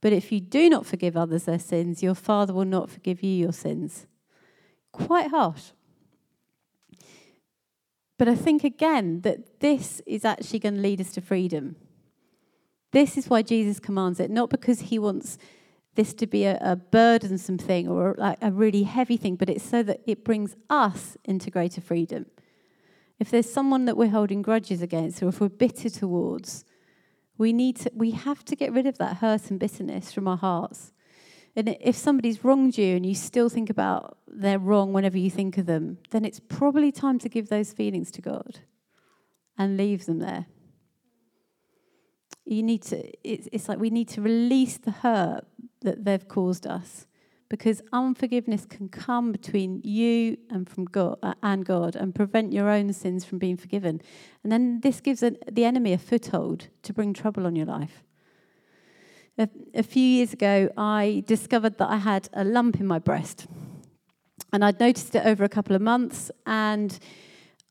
But 0.05 0.13
if 0.13 0.31
you 0.31 0.39
do 0.39 0.69
not 0.69 0.85
forgive 0.85 1.17
others 1.17 1.45
their 1.45 1.57
sins, 1.57 2.03
your 2.03 2.13
Father 2.13 2.53
will 2.53 2.63
not 2.63 2.91
forgive 2.91 3.23
you 3.23 3.31
your 3.31 3.51
sins. 3.51 4.05
Quite 4.91 5.31
harsh. 5.31 5.71
But 8.19 8.27
I 8.27 8.35
think 8.35 8.63
again 8.63 9.21
that 9.21 9.61
this 9.61 10.03
is 10.05 10.23
actually 10.23 10.59
going 10.59 10.75
to 10.75 10.81
lead 10.81 11.01
us 11.01 11.11
to 11.13 11.21
freedom. 11.21 11.77
This 12.91 13.17
is 13.17 13.31
why 13.31 13.41
Jesus 13.41 13.79
commands 13.79 14.19
it, 14.19 14.29
not 14.29 14.51
because 14.51 14.79
he 14.79 14.99
wants 14.99 15.39
this 15.95 16.13
to 16.13 16.27
be 16.27 16.43
a, 16.43 16.59
a 16.61 16.75
burdensome 16.75 17.57
thing 17.57 17.87
or 17.87 18.13
like 18.19 18.37
a 18.43 18.51
really 18.51 18.83
heavy 18.83 19.17
thing, 19.17 19.35
but 19.35 19.49
it's 19.49 19.67
so 19.67 19.81
that 19.81 20.01
it 20.05 20.23
brings 20.23 20.55
us 20.69 21.17
into 21.25 21.49
greater 21.49 21.81
freedom. 21.81 22.27
If 23.17 23.31
there's 23.31 23.51
someone 23.51 23.85
that 23.85 23.97
we're 23.97 24.09
holding 24.09 24.43
grudges 24.43 24.83
against 24.83 25.23
or 25.23 25.29
if 25.29 25.41
we're 25.41 25.49
bitter 25.49 25.89
towards, 25.89 26.63
we 27.37 27.53
need 27.53 27.75
to 27.77 27.91
we 27.93 28.11
have 28.11 28.43
to 28.45 28.55
get 28.55 28.71
rid 28.71 28.85
of 28.87 28.97
that 28.97 29.17
hurt 29.17 29.49
and 29.49 29.59
bitterness 29.59 30.11
from 30.11 30.27
our 30.27 30.37
hearts. 30.37 30.91
And 31.55 31.77
if 31.79 31.95
somebody's 31.95 32.43
wronged 32.43 32.77
you 32.77 32.97
and 32.97 33.05
you 33.05 33.15
still 33.15 33.47
think 33.47 33.69
about 33.69 34.17
their 34.27 34.59
wrong 34.59 34.91
whenever 34.91 35.17
you 35.17 35.29
think 35.29 35.57
of 35.57 35.65
them, 35.65 35.99
then 36.11 36.25
it's 36.25 36.41
probably 36.41 36.91
time 36.91 37.17
to 37.19 37.29
give 37.29 37.47
those 37.47 37.71
feelings 37.71 38.11
to 38.11 38.21
God 38.21 38.59
and 39.57 39.77
leave 39.77 40.05
them 40.05 40.19
there. 40.19 40.47
You 42.43 42.61
need 42.61 42.83
to, 42.83 43.09
it's, 43.23 43.47
it's 43.53 43.69
like 43.69 43.79
we 43.79 43.89
need 43.89 44.09
to 44.09 44.21
release 44.21 44.77
the 44.77 44.91
hurt 44.91 45.45
that 45.81 46.03
they've 46.03 46.27
caused 46.27 46.67
us 46.67 47.07
because 47.49 47.81
unforgiveness 47.93 48.65
can 48.65 48.89
come 48.89 49.31
between 49.31 49.81
you 49.83 50.37
and 50.49 50.67
from 50.67 50.85
God 50.85 51.17
uh, 51.21 51.33
and 51.43 51.65
God 51.65 51.95
and 51.95 52.15
prevent 52.15 52.53
your 52.53 52.69
own 52.69 52.91
sins 52.91 53.23
from 53.23 53.37
being 53.37 53.57
forgiven. 53.57 54.01
And 54.43 54.51
then 54.51 54.81
this 54.81 54.99
gives 54.99 55.19
the 55.19 55.65
enemy 55.65 55.93
a 55.93 55.97
foothold 55.97 56.69
to 56.83 56.93
bring 56.93 57.13
trouble 57.13 57.45
on 57.45 57.55
your 57.55 57.67
life. 57.67 58.03
A, 59.37 59.49
a 59.73 59.83
few 59.83 60.03
years 60.03 60.33
ago, 60.33 60.69
I 60.77 61.23
discovered 61.27 61.77
that 61.77 61.89
I 61.89 61.97
had 61.97 62.29
a 62.33 62.43
lump 62.43 62.79
in 62.79 62.87
my 62.87 62.99
breast. 62.99 63.47
And 64.51 64.63
I'd 64.63 64.79
noticed 64.79 65.13
it 65.15 65.25
over 65.25 65.43
a 65.43 65.49
couple 65.49 65.75
of 65.75 65.81
months, 65.81 66.31
and 66.45 66.97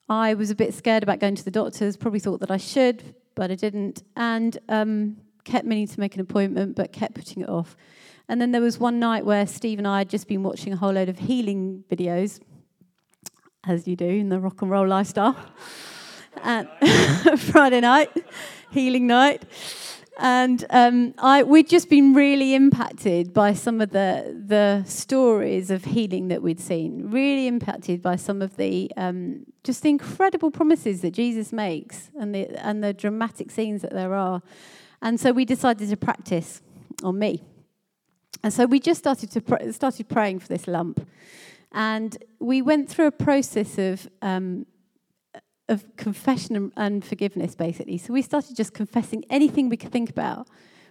I 0.08 0.34
was 0.34 0.50
a 0.50 0.54
bit 0.54 0.74
scared 0.74 1.02
about 1.02 1.18
going 1.18 1.34
to 1.34 1.44
the 1.44 1.50
doctors, 1.50 1.96
probably 1.96 2.20
thought 2.20 2.40
that 2.40 2.50
I 2.50 2.58
should, 2.58 3.14
but 3.34 3.50
I 3.50 3.54
didn't, 3.54 4.02
and 4.16 4.58
um, 4.68 5.16
kept 5.44 5.66
meaning 5.66 5.86
to 5.86 6.00
make 6.00 6.14
an 6.14 6.20
appointment, 6.20 6.76
but 6.76 6.92
kept 6.92 7.14
putting 7.14 7.42
it 7.42 7.48
off. 7.48 7.76
And 8.28 8.40
then 8.40 8.52
there 8.52 8.60
was 8.60 8.78
one 8.78 8.98
night 8.98 9.24
where 9.24 9.46
Steve 9.46 9.78
and 9.78 9.86
I 9.86 9.98
had 9.98 10.10
just 10.10 10.28
been 10.28 10.42
watching 10.42 10.72
a 10.72 10.76
whole 10.76 10.92
load 10.92 11.08
of 11.08 11.18
healing 11.18 11.84
videos, 11.90 12.40
as 13.66 13.86
you 13.86 13.96
do 13.96 14.06
in 14.06 14.28
the 14.28 14.40
rock 14.40 14.62
and 14.62 14.70
roll 14.70 14.86
lifestyle. 14.86 15.36
and 16.42 16.68
Friday 17.38 17.80
night, 17.80 18.10
healing 18.70 19.06
night 19.06 19.44
and 20.18 20.64
um, 20.70 21.14
I, 21.18 21.42
we'd 21.42 21.68
just 21.68 21.90
been 21.90 22.14
really 22.14 22.54
impacted 22.54 23.32
by 23.32 23.52
some 23.52 23.80
of 23.80 23.90
the 23.90 24.42
the 24.46 24.84
stories 24.88 25.70
of 25.70 25.84
healing 25.84 26.28
that 26.28 26.40
we'd 26.40 26.60
seen. 26.60 27.10
Really 27.10 27.48
impacted 27.48 28.00
by 28.00 28.16
some 28.16 28.40
of 28.40 28.56
the 28.56 28.90
um, 28.96 29.44
just 29.64 29.82
the 29.82 29.88
incredible 29.88 30.50
promises 30.50 31.00
that 31.00 31.12
Jesus 31.12 31.52
makes 31.52 32.10
and 32.18 32.34
the 32.34 32.48
and 32.64 32.82
the 32.82 32.92
dramatic 32.92 33.50
scenes 33.50 33.82
that 33.82 33.92
there 33.92 34.14
are. 34.14 34.42
And 35.02 35.18
so 35.18 35.32
we 35.32 35.44
decided 35.44 35.88
to 35.88 35.96
practice 35.96 36.62
on 37.02 37.18
me. 37.18 37.42
And 38.44 38.52
so 38.52 38.66
we 38.66 38.78
just 38.78 38.98
started 38.98 39.30
to 39.30 39.40
pr- 39.40 39.72
started 39.72 40.06
praying 40.06 40.40
for 40.40 40.48
this 40.48 40.66
lump, 40.68 41.08
and 41.72 42.14
we 42.40 42.60
went 42.60 42.90
through 42.90 43.06
a 43.06 43.10
process 43.10 43.78
of 43.78 44.06
um, 44.20 44.66
of 45.70 45.96
confession 45.96 46.70
and 46.76 47.02
forgiveness, 47.02 47.54
basically. 47.54 47.96
So 47.96 48.12
we 48.12 48.20
started 48.20 48.54
just 48.54 48.74
confessing 48.74 49.24
anything 49.30 49.70
we 49.70 49.78
could 49.78 49.92
think 49.92 50.10
about. 50.10 50.46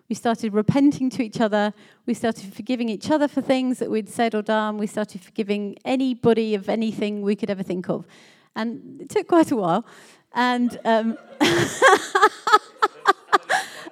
We 0.10 0.16
started 0.16 0.52
repenting 0.52 1.12
to 1.12 1.22
each 1.22 1.40
other. 1.40 1.76
We 2.08 2.16
started 2.16 2.52
forgiving 2.56 2.90
each 2.90 3.12
other 3.12 3.28
for 3.28 3.42
things 3.42 3.78
that 3.78 3.92
we'd 3.92 4.10
said 4.10 4.34
or 4.34 4.42
done. 4.42 4.80
We 4.80 4.88
started 4.88 5.22
forgiving 5.22 5.78
anybody 5.86 6.56
of 6.56 6.70
anything 6.70 7.22
we 7.22 7.36
could 7.36 7.52
ever 7.52 7.62
think 7.62 7.88
of. 7.88 8.08
And 8.56 9.00
it 9.00 9.10
took 9.10 9.28
quite 9.28 9.52
a 9.52 9.56
while. 9.56 9.86
And, 10.34 10.80
um, 10.86 11.20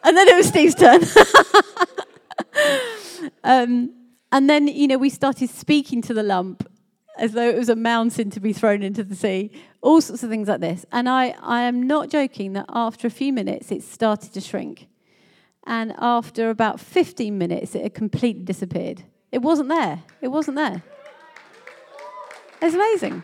and 0.04 0.18
then 0.18 0.28
it 0.28 0.36
was 0.36 0.48
Steve's 0.48 0.74
turn. 0.74 1.02
um, 3.44 3.94
and 4.32 4.50
then, 4.50 4.68
you 4.68 4.88
know, 4.88 4.98
we 4.98 5.10
started 5.10 5.50
speaking 5.50 6.02
to 6.04 6.14
the 6.14 6.24
lump 6.24 6.68
as 7.18 7.34
though 7.34 7.48
it 7.50 7.58
was 7.58 7.70
a 7.70 7.76
mountain 7.76 8.30
to 8.32 8.40
be 8.40 8.54
thrown 8.54 8.82
into 8.82 9.04
the 9.04 9.16
sea, 9.16 9.52
all 9.82 10.02
sorts 10.02 10.24
of 10.24 10.30
things 10.30 10.48
like 10.48 10.62
this. 10.62 10.86
And 10.92 11.10
I, 11.10 11.36
I 11.42 11.62
am 11.64 11.86
not 11.86 12.10
joking 12.10 12.54
that 12.54 12.66
after 12.70 13.08
a 13.08 13.12
few 13.12 13.34
minutes, 13.34 13.72
it 13.72 13.84
started 13.84 14.34
to 14.34 14.42
shrink. 14.42 14.88
And 15.68 15.94
after 15.98 16.50
about 16.50 16.80
15 16.80 17.38
minutes, 17.38 17.76
it 17.76 17.84
had 17.84 17.94
completely 17.94 18.44
disappeared. 18.44 19.04
It 19.32 19.40
wasn't 19.40 19.70
there. 19.70 20.04
It 20.22 20.30
wasn't 20.30 20.58
there. 20.58 20.82
It's 22.62 22.76
amazing. 22.76 23.24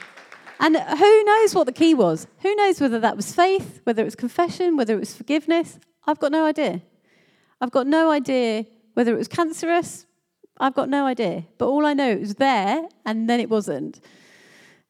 And 0.60 0.76
who 0.76 1.24
knows 1.24 1.56
what 1.56 1.66
the 1.66 1.72
key 1.72 1.94
was? 1.94 2.28
Who 2.40 2.54
knows 2.56 2.82
whether 2.82 3.00
that 3.00 3.16
was 3.16 3.34
faith, 3.34 3.82
whether 3.84 4.02
it 4.02 4.06
was 4.06 4.16
confession, 4.16 4.76
whether 4.76 4.96
it 4.96 5.00
was 5.00 5.16
forgiveness? 5.16 5.80
I've 6.06 6.20
got 6.20 6.32
no 6.32 6.46
idea. 6.46 6.82
I've 7.62 7.72
got 7.72 7.88
no 7.88 8.12
idea 8.12 8.66
whether 8.98 9.14
it 9.14 9.18
was 9.20 9.28
cancerous, 9.28 10.08
I've 10.60 10.74
got 10.74 10.90
no 10.90 11.06
idea. 11.06 11.44
But 11.60 11.68
all 11.68 11.86
I 11.86 11.94
know, 11.94 12.10
it 12.10 12.20
was 12.20 12.34
there 12.34 12.90
and 13.06 13.30
then 13.30 13.40
it 13.40 13.48
wasn't. 13.48 14.02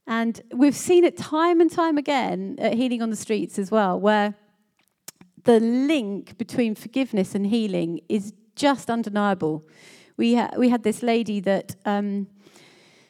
And 0.08 0.40
we've 0.54 0.78
seen 0.78 1.04
it 1.04 1.18
time 1.18 1.60
and 1.60 1.70
time 1.70 1.98
again 1.98 2.56
at 2.58 2.76
Healing 2.76 3.02
on 3.02 3.10
the 3.10 3.18
Streets 3.18 3.60
as 3.60 3.70
well, 3.70 4.00
where 4.00 4.34
the 5.44 5.60
link 5.60 6.38
between 6.38 6.74
forgiveness 6.74 7.36
and 7.36 7.48
healing 7.48 8.00
is 8.08 8.32
just 8.56 8.90
undeniable. 8.90 9.68
We, 10.16 10.36
ha- 10.36 10.52
we 10.58 10.70
had 10.70 10.84
this 10.84 11.04
lady 11.04 11.42
that 11.42 11.76
um, 11.84 12.28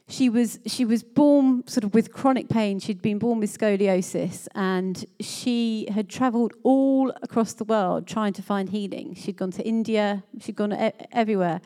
she 0.10 0.30
was 0.30 0.60
she 0.66 0.86
was 0.86 1.04
born 1.04 1.68
sort 1.68 1.84
of 1.84 1.94
with 1.94 2.14
chronic 2.14 2.48
pain. 2.48 2.80
She'd 2.80 3.02
been 3.02 3.20
born 3.20 3.40
with 3.40 3.56
scoliosis, 3.56 4.48
and 4.56 5.04
she 5.20 5.88
had 5.92 6.10
travelled 6.10 6.54
all 6.64 7.12
across 7.22 7.54
the 7.54 7.66
world 7.66 8.08
trying 8.08 8.32
to 8.34 8.42
find 8.42 8.70
healing. 8.70 9.16
She'd 9.16 9.36
gone 9.36 9.52
to 9.52 9.68
India, 9.68 10.24
she'd 10.40 10.56
gone 10.56 10.72
e- 10.72 10.92
everywhere, 11.12 11.60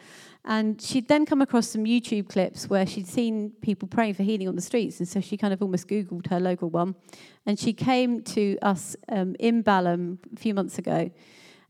and 0.43 0.81
she'd 0.81 1.07
then 1.07 1.25
come 1.25 1.41
across 1.41 1.67
some 1.67 1.83
YouTube 1.83 2.29
clips 2.29 2.67
where 2.67 2.87
she'd 2.87 3.07
seen 3.07 3.51
people 3.61 3.87
praying 3.87 4.15
for 4.15 4.23
healing 4.23 4.47
on 4.47 4.55
the 4.55 4.61
streets. 4.61 4.99
And 4.99 5.07
so 5.07 5.21
she 5.21 5.37
kind 5.37 5.53
of 5.53 5.61
almost 5.61 5.87
Googled 5.87 6.27
her 6.27 6.39
local 6.39 6.69
one. 6.69 6.95
And 7.45 7.59
she 7.59 7.73
came 7.73 8.23
to 8.23 8.57
us 8.63 8.95
um, 9.09 9.35
in 9.39 9.61
Balham 9.61 10.17
a 10.33 10.39
few 10.39 10.55
months 10.55 10.79
ago. 10.79 11.11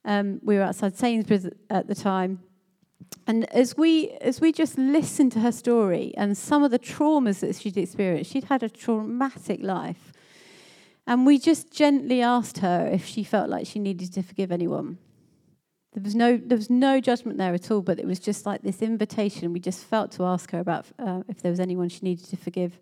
Um, 0.05 0.39
we 0.41 0.55
were 0.55 0.63
outside 0.63 0.97
Sainsbury's 0.97 1.47
at 1.69 1.87
the 1.87 1.95
time. 1.95 2.39
And 3.27 3.49
as 3.53 3.77
we, 3.77 4.09
as 4.21 4.41
we 4.41 4.51
just 4.51 4.77
listened 4.77 5.31
to 5.33 5.39
her 5.39 5.51
story 5.51 6.13
and 6.17 6.37
some 6.37 6.63
of 6.63 6.71
the 6.71 6.79
traumas 6.79 7.39
that 7.41 7.55
she'd 7.55 7.77
experienced, 7.77 8.31
she'd 8.31 8.45
had 8.45 8.63
a 8.63 8.69
traumatic 8.69 9.61
life. 9.61 10.11
And 11.07 11.25
we 11.25 11.39
just 11.39 11.71
gently 11.71 12.21
asked 12.21 12.59
her 12.59 12.89
if 12.91 13.05
she 13.05 13.23
felt 13.23 13.49
like 13.49 13.67
she 13.67 13.79
needed 13.79 14.13
to 14.13 14.23
forgive 14.23 14.51
anyone. 14.51 14.97
There 15.93 16.03
was 16.03 16.15
no 16.15 16.37
there 16.37 16.57
was 16.57 16.69
no 16.69 17.01
judgment 17.01 17.37
there 17.37 17.53
at 17.53 17.69
all, 17.69 17.81
but 17.81 17.99
it 17.99 18.05
was 18.05 18.19
just 18.19 18.45
like 18.45 18.61
this 18.61 18.81
invitation. 18.81 19.51
We 19.51 19.59
just 19.59 19.83
felt 19.83 20.11
to 20.13 20.23
ask 20.23 20.51
her 20.51 20.59
about 20.59 20.85
uh, 20.97 21.23
if 21.27 21.41
there 21.41 21.51
was 21.51 21.59
anyone 21.59 21.89
she 21.89 21.99
needed 22.01 22.25
to 22.29 22.37
forgive. 22.37 22.79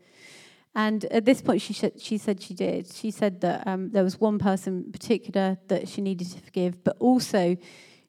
And 0.76 1.06
at 1.06 1.26
this 1.26 1.42
point, 1.42 1.62
she 1.62 1.74
sh- 1.74 1.98
she 1.98 2.20
said 2.20 2.40
she 2.42 2.54
did. 2.54 2.94
She 2.94 3.10
said 3.10 3.42
that 3.42 3.66
um, 3.66 3.90
there 3.90 4.04
was 4.04 4.20
one 4.20 4.38
person 4.38 4.84
in 4.86 4.92
particular 4.92 5.58
that 5.70 5.90
she 5.90 6.02
needed 6.02 6.30
to 6.32 6.40
forgive, 6.40 6.84
but 6.84 6.96
also 7.00 7.58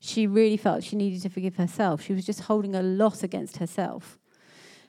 she 0.00 0.26
really 0.26 0.56
felt 0.56 0.82
she 0.82 0.96
needed 0.96 1.22
to 1.22 1.28
forgive 1.28 1.56
herself. 1.56 2.02
She 2.02 2.12
was 2.12 2.26
just 2.26 2.40
holding 2.42 2.74
a 2.74 2.82
lot 2.82 3.22
against 3.22 3.58
herself. 3.58 4.18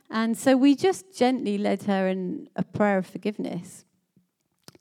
And 0.10 0.38
so 0.38 0.58
we 0.58 0.76
just 0.76 1.16
gently 1.16 1.58
led 1.58 1.84
her 1.84 2.08
in 2.08 2.50
a 2.56 2.64
prayer 2.64 2.98
of 2.98 3.06
forgiveness 3.06 3.86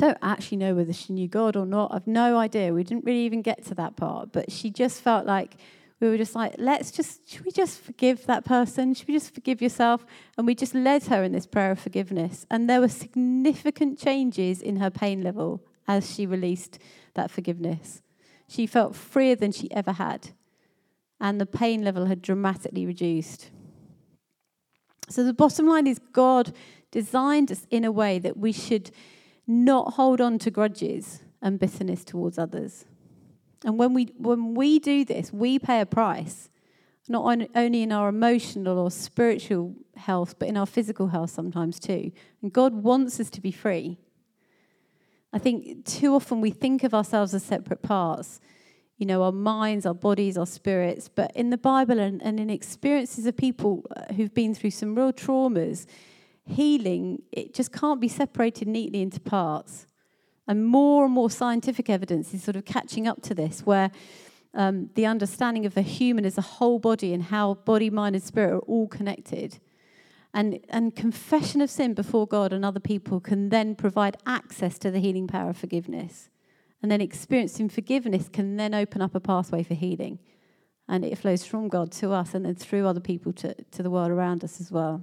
don't 0.00 0.18
actually 0.22 0.56
know 0.56 0.75
whether 0.75 0.94
she 0.94 1.12
knew 1.12 1.28
God 1.28 1.56
or 1.56 1.66
not. 1.66 1.92
I've 1.92 2.06
no 2.06 2.38
idea. 2.38 2.72
We 2.72 2.84
didn't 2.84 3.04
really 3.04 3.26
even 3.26 3.42
get 3.42 3.66
to 3.66 3.75
that 3.75 3.96
part. 3.96 4.32
But 4.32 4.50
she 4.50 4.70
just 4.70 5.02
felt 5.02 5.26
like 5.26 5.56
we 6.00 6.08
were 6.08 6.16
just 6.16 6.34
like, 6.34 6.54
let's 6.56 6.90
just, 6.90 7.28
should 7.28 7.44
we 7.44 7.50
just 7.50 7.78
forgive 7.78 8.25
that 8.25 8.46
person? 8.46 8.94
Should 8.94 9.08
we 9.08 9.14
just 9.14 9.34
forgive 9.34 9.60
yourself? 9.60 10.06
And 10.38 10.46
we 10.46 10.54
just 10.54 10.75
led 10.75 11.04
her 11.04 11.22
in 11.22 11.32
this 11.32 11.46
prayer 11.46 11.72
of 11.72 11.78
forgiveness. 11.78 12.46
And 12.50 12.68
there 12.68 12.80
were 12.80 12.88
significant 12.88 13.99
changes 13.99 14.62
in 14.62 14.76
her 14.76 14.88
pain 14.88 15.20
level 15.20 15.62
as 15.87 16.10
she 16.14 16.25
released 16.25 16.78
that 17.12 17.30
forgiveness. 17.30 18.00
She 18.50 18.66
felt 18.66 18.97
freer 18.97 19.37
than 19.37 19.52
she 19.52 19.71
ever 19.71 19.92
had. 19.92 20.30
And 21.21 21.40
the 21.40 21.47
pain 21.47 21.85
level 21.85 22.07
had 22.07 22.21
dramatically 22.21 22.85
reduced. 22.85 23.50
So 25.09 25.23
the 25.23 25.33
bottom 25.33 25.69
line 25.69 25.87
is 25.87 26.00
God 26.12 26.52
designed 26.90 27.52
us 27.52 27.64
in 27.71 27.85
a 27.85 27.92
way 27.92 28.19
that 28.19 28.37
we 28.37 28.50
should 28.50 28.90
not 29.47 29.95
hold 29.95 30.21
on 30.21 30.40
to 30.40 30.50
grudges 30.50 31.23
and 31.40 31.61
bitterness 31.61 32.04
towards 32.04 32.38
others. 32.38 32.87
And 33.64 33.78
when 33.78 33.95
we, 33.95 34.14
when 34.19 34.54
we 34.54 34.80
do 34.80 35.04
this, 35.04 35.33
we 35.33 35.61
pay 35.61 35.80
a 35.80 35.87
price, 35.87 36.49
not 37.09 37.23
on, 37.23 37.47
only 37.54 37.83
in 37.85 37.92
our 37.92 38.09
emotional 38.09 38.78
or 38.78 38.90
spiritual 38.90 39.76
health, 39.95 40.40
but 40.40 40.49
in 40.49 40.57
our 40.57 40.66
physical 40.66 41.09
health 41.09 41.30
sometimes 41.30 41.78
too. 41.78 42.11
And 42.42 42.52
God 42.52 42.75
wants 42.75 43.21
us 43.21 43.30
to 43.30 43.40
be 43.40 43.52
free. 43.52 43.99
I 45.32 45.38
think 45.38 45.84
too 45.84 46.14
often 46.14 46.40
we 46.40 46.50
think 46.50 46.82
of 46.82 46.92
ourselves 46.92 47.34
as 47.34 47.42
separate 47.44 47.82
parts, 47.82 48.40
you 48.99 49.06
know, 49.06 49.22
our 49.22 49.32
minds, 49.32 49.87
our 49.87 49.94
bodies, 49.94 50.37
our 50.37 50.46
spirits. 50.46 51.08
But 51.08 51.30
in 51.34 51.50
the 51.50 51.58
Bible 51.58 51.99
and, 52.00 52.20
and 52.22 52.40
in 52.40 52.50
experiences 52.50 53.26
of 53.26 53.37
people 53.37 53.84
uh, 53.96 54.12
who've 54.14 54.34
been 54.34 54.54
through 54.54 54.72
some 54.72 54.94
real 54.94 55.12
traumas, 55.12 55.87
healing, 56.44 57.22
it 57.30 57.54
just 57.54 57.72
can't 57.72 58.00
be 58.00 58.08
separated 58.08 58.68
neatly 58.68 59.02
into 59.02 59.20
parts. 59.20 59.87
And 60.49 60.66
more 60.66 61.04
and 61.04 61.14
more 61.14 61.30
scientific 61.30 61.88
evidence 61.88 62.34
is 62.34 62.42
sort 62.42 62.56
of 62.56 62.64
catching 62.64 63.06
up 63.06 63.22
to 63.22 63.34
this, 63.34 63.60
where 63.60 63.92
um, 64.52 64.90
the 64.94 65.06
understanding 65.06 65.64
of 65.64 65.75
the 65.75 65.82
human 65.82 66.26
as 66.26 66.37
a 66.37 66.42
whole 66.42 66.80
body 66.80 67.14
and 67.14 67.22
how 67.22 67.54
body, 67.54 67.88
mind, 67.88 68.16
and 68.16 68.25
spirit 68.25 68.52
are 68.54 68.58
all 68.60 68.88
connected. 68.88 69.60
And, 70.32 70.60
and 70.68 70.94
confession 70.94 71.60
of 71.60 71.70
sin 71.70 71.94
before 71.94 72.26
God 72.26 72.52
and 72.52 72.64
other 72.64 72.80
people 72.80 73.20
can 73.20 73.49
then 73.49 73.75
provide 73.75 74.16
access 74.26 74.78
to 74.78 74.90
the 74.90 75.00
healing 75.00 75.26
power 75.26 75.50
of 75.50 75.56
forgiveness. 75.56 76.28
And 76.82 76.90
then 76.90 77.00
experiencing 77.00 77.68
forgiveness 77.68 78.28
can 78.28 78.56
then 78.56 78.75
open 78.75 79.02
up 79.02 79.14
a 79.14 79.20
pathway 79.20 79.62
for 79.62 79.75
healing. 79.75 80.18
And 80.88 81.04
it 81.04 81.18
flows 81.18 81.44
from 81.44 81.68
God 81.68 81.92
to 81.92 82.12
us 82.12 82.34
and 82.34 82.44
then 82.44 82.54
through 82.54 82.87
other 82.87 83.00
people 83.00 83.32
to, 83.34 83.54
to 83.54 83.82
the 83.82 83.90
world 83.90 84.10
around 84.10 84.44
us 84.44 84.60
as 84.60 84.70
well. 84.70 85.02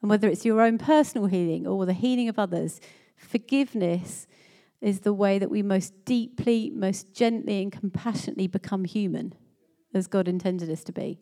And 0.00 0.10
whether 0.10 0.28
it's 0.28 0.44
your 0.44 0.60
own 0.60 0.78
personal 0.78 1.26
healing 1.26 1.66
or 1.66 1.84
the 1.84 1.92
healing 1.92 2.28
of 2.28 2.38
others, 2.38 2.80
forgiveness 3.16 4.26
is 4.80 5.00
the 5.00 5.12
way 5.12 5.38
that 5.38 5.50
we 5.50 5.62
most 5.62 6.04
deeply, 6.04 6.70
most 6.70 7.14
gently, 7.14 7.62
and 7.62 7.72
compassionately 7.72 8.46
become 8.46 8.84
human 8.84 9.34
as 9.92 10.06
God 10.06 10.28
intended 10.28 10.70
us 10.70 10.84
to 10.84 10.92
be. 10.92 11.18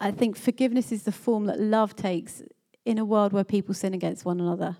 I 0.00 0.10
think 0.10 0.36
forgiveness 0.36 0.92
is 0.92 1.04
the 1.04 1.12
form 1.12 1.46
that 1.46 1.58
love 1.58 1.96
takes 1.96 2.42
in 2.84 2.98
a 2.98 3.04
world 3.04 3.32
where 3.32 3.44
people 3.44 3.74
sin 3.74 3.94
against 3.94 4.24
one 4.24 4.40
another. 4.40 4.76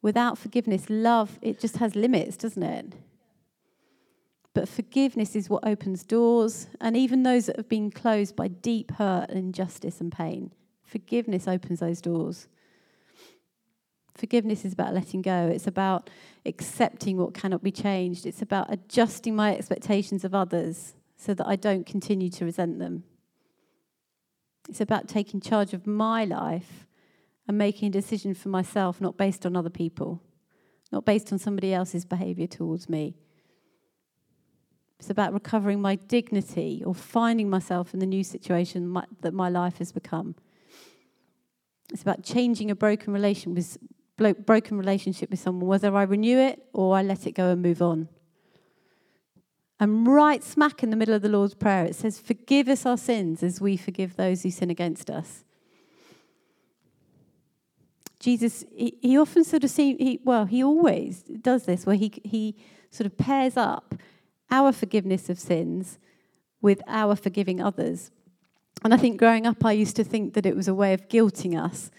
Without 0.00 0.36
forgiveness, 0.38 0.86
love, 0.88 1.38
it 1.42 1.60
just 1.60 1.76
has 1.76 1.94
limits, 1.94 2.36
doesn't 2.36 2.62
it? 2.62 2.92
But 4.54 4.68
forgiveness 4.68 5.34
is 5.34 5.48
what 5.48 5.66
opens 5.66 6.04
doors, 6.04 6.66
and 6.80 6.96
even 6.96 7.22
those 7.22 7.46
that 7.46 7.56
have 7.56 7.68
been 7.68 7.90
closed 7.90 8.36
by 8.36 8.48
deep 8.48 8.92
hurt 8.92 9.30
and 9.30 9.38
injustice 9.38 10.00
and 10.00 10.12
pain, 10.12 10.52
forgiveness 10.82 11.48
opens 11.48 11.80
those 11.80 12.00
doors. 12.00 12.48
Forgiveness 14.14 14.64
is 14.64 14.74
about 14.74 14.92
letting 14.92 15.22
go. 15.22 15.48
It's 15.48 15.66
about 15.66 16.10
accepting 16.44 17.16
what 17.16 17.32
cannot 17.32 17.62
be 17.62 17.70
changed. 17.70 18.26
It's 18.26 18.42
about 18.42 18.70
adjusting 18.70 19.34
my 19.34 19.56
expectations 19.56 20.22
of 20.22 20.34
others 20.34 20.94
so 21.16 21.32
that 21.32 21.46
I 21.46 21.56
don't 21.56 21.86
continue 21.86 22.28
to 22.30 22.44
resent 22.44 22.78
them. 22.78 23.04
It's 24.68 24.80
about 24.80 25.08
taking 25.08 25.40
charge 25.40 25.74
of 25.74 25.86
my 25.86 26.24
life 26.24 26.86
and 27.48 27.58
making 27.58 27.88
a 27.88 27.90
decision 27.90 28.34
for 28.34 28.48
myself, 28.48 29.00
not 29.00 29.16
based 29.16 29.44
on 29.44 29.56
other 29.56 29.70
people, 29.70 30.22
not 30.90 31.04
based 31.04 31.32
on 31.32 31.38
somebody 31.38 31.74
else's 31.74 32.04
behavior 32.04 32.46
towards 32.46 32.88
me. 32.88 33.16
It's 34.98 35.10
about 35.10 35.32
recovering 35.32 35.80
my 35.80 35.96
dignity 35.96 36.82
or 36.86 36.94
finding 36.94 37.50
myself 37.50 37.92
in 37.92 37.98
the 37.98 38.06
new 38.06 38.22
situation 38.22 38.86
my, 38.86 39.04
that 39.22 39.34
my 39.34 39.48
life 39.48 39.78
has 39.78 39.90
become. 39.90 40.36
It's 41.92 42.02
about 42.02 42.22
changing 42.22 42.70
a 42.70 42.76
broken 42.76 43.12
relation 43.12 43.52
with, 43.54 43.78
broken 44.46 44.78
relationship 44.78 45.30
with 45.30 45.40
someone, 45.40 45.66
whether 45.66 45.96
I 45.96 46.04
renew 46.04 46.38
it 46.38 46.62
or 46.72 46.96
I 46.96 47.02
let 47.02 47.26
it 47.26 47.32
go 47.32 47.50
and 47.50 47.60
move 47.60 47.82
on. 47.82 48.08
And 49.82 50.06
right 50.06 50.44
smack 50.44 50.84
in 50.84 50.90
the 50.90 50.96
middle 50.96 51.12
of 51.12 51.22
the 51.22 51.28
Lord's 51.28 51.54
Prayer, 51.54 51.86
it 51.86 51.96
says, 51.96 52.20
Forgive 52.20 52.68
us 52.68 52.86
our 52.86 52.96
sins 52.96 53.42
as 53.42 53.60
we 53.60 53.76
forgive 53.76 54.14
those 54.14 54.44
who 54.44 54.50
sin 54.52 54.70
against 54.70 55.10
us. 55.10 55.42
Jesus, 58.20 58.64
he, 58.72 58.96
he 59.02 59.18
often 59.18 59.42
sort 59.42 59.64
of 59.64 59.70
seems, 59.70 59.98
he, 59.98 60.20
well, 60.22 60.44
he 60.44 60.62
always 60.62 61.22
does 61.22 61.64
this, 61.64 61.84
where 61.84 61.96
he, 61.96 62.12
he 62.22 62.54
sort 62.92 63.06
of 63.06 63.18
pairs 63.18 63.56
up 63.56 63.96
our 64.52 64.70
forgiveness 64.70 65.28
of 65.28 65.36
sins 65.36 65.98
with 66.60 66.80
our 66.86 67.16
forgiving 67.16 67.60
others. 67.60 68.12
And 68.84 68.94
I 68.94 68.98
think 68.98 69.18
growing 69.18 69.48
up, 69.48 69.64
I 69.64 69.72
used 69.72 69.96
to 69.96 70.04
think 70.04 70.34
that 70.34 70.46
it 70.46 70.54
was 70.54 70.68
a 70.68 70.74
way 70.74 70.94
of 70.94 71.08
guilting 71.08 71.60
us, 71.60 71.90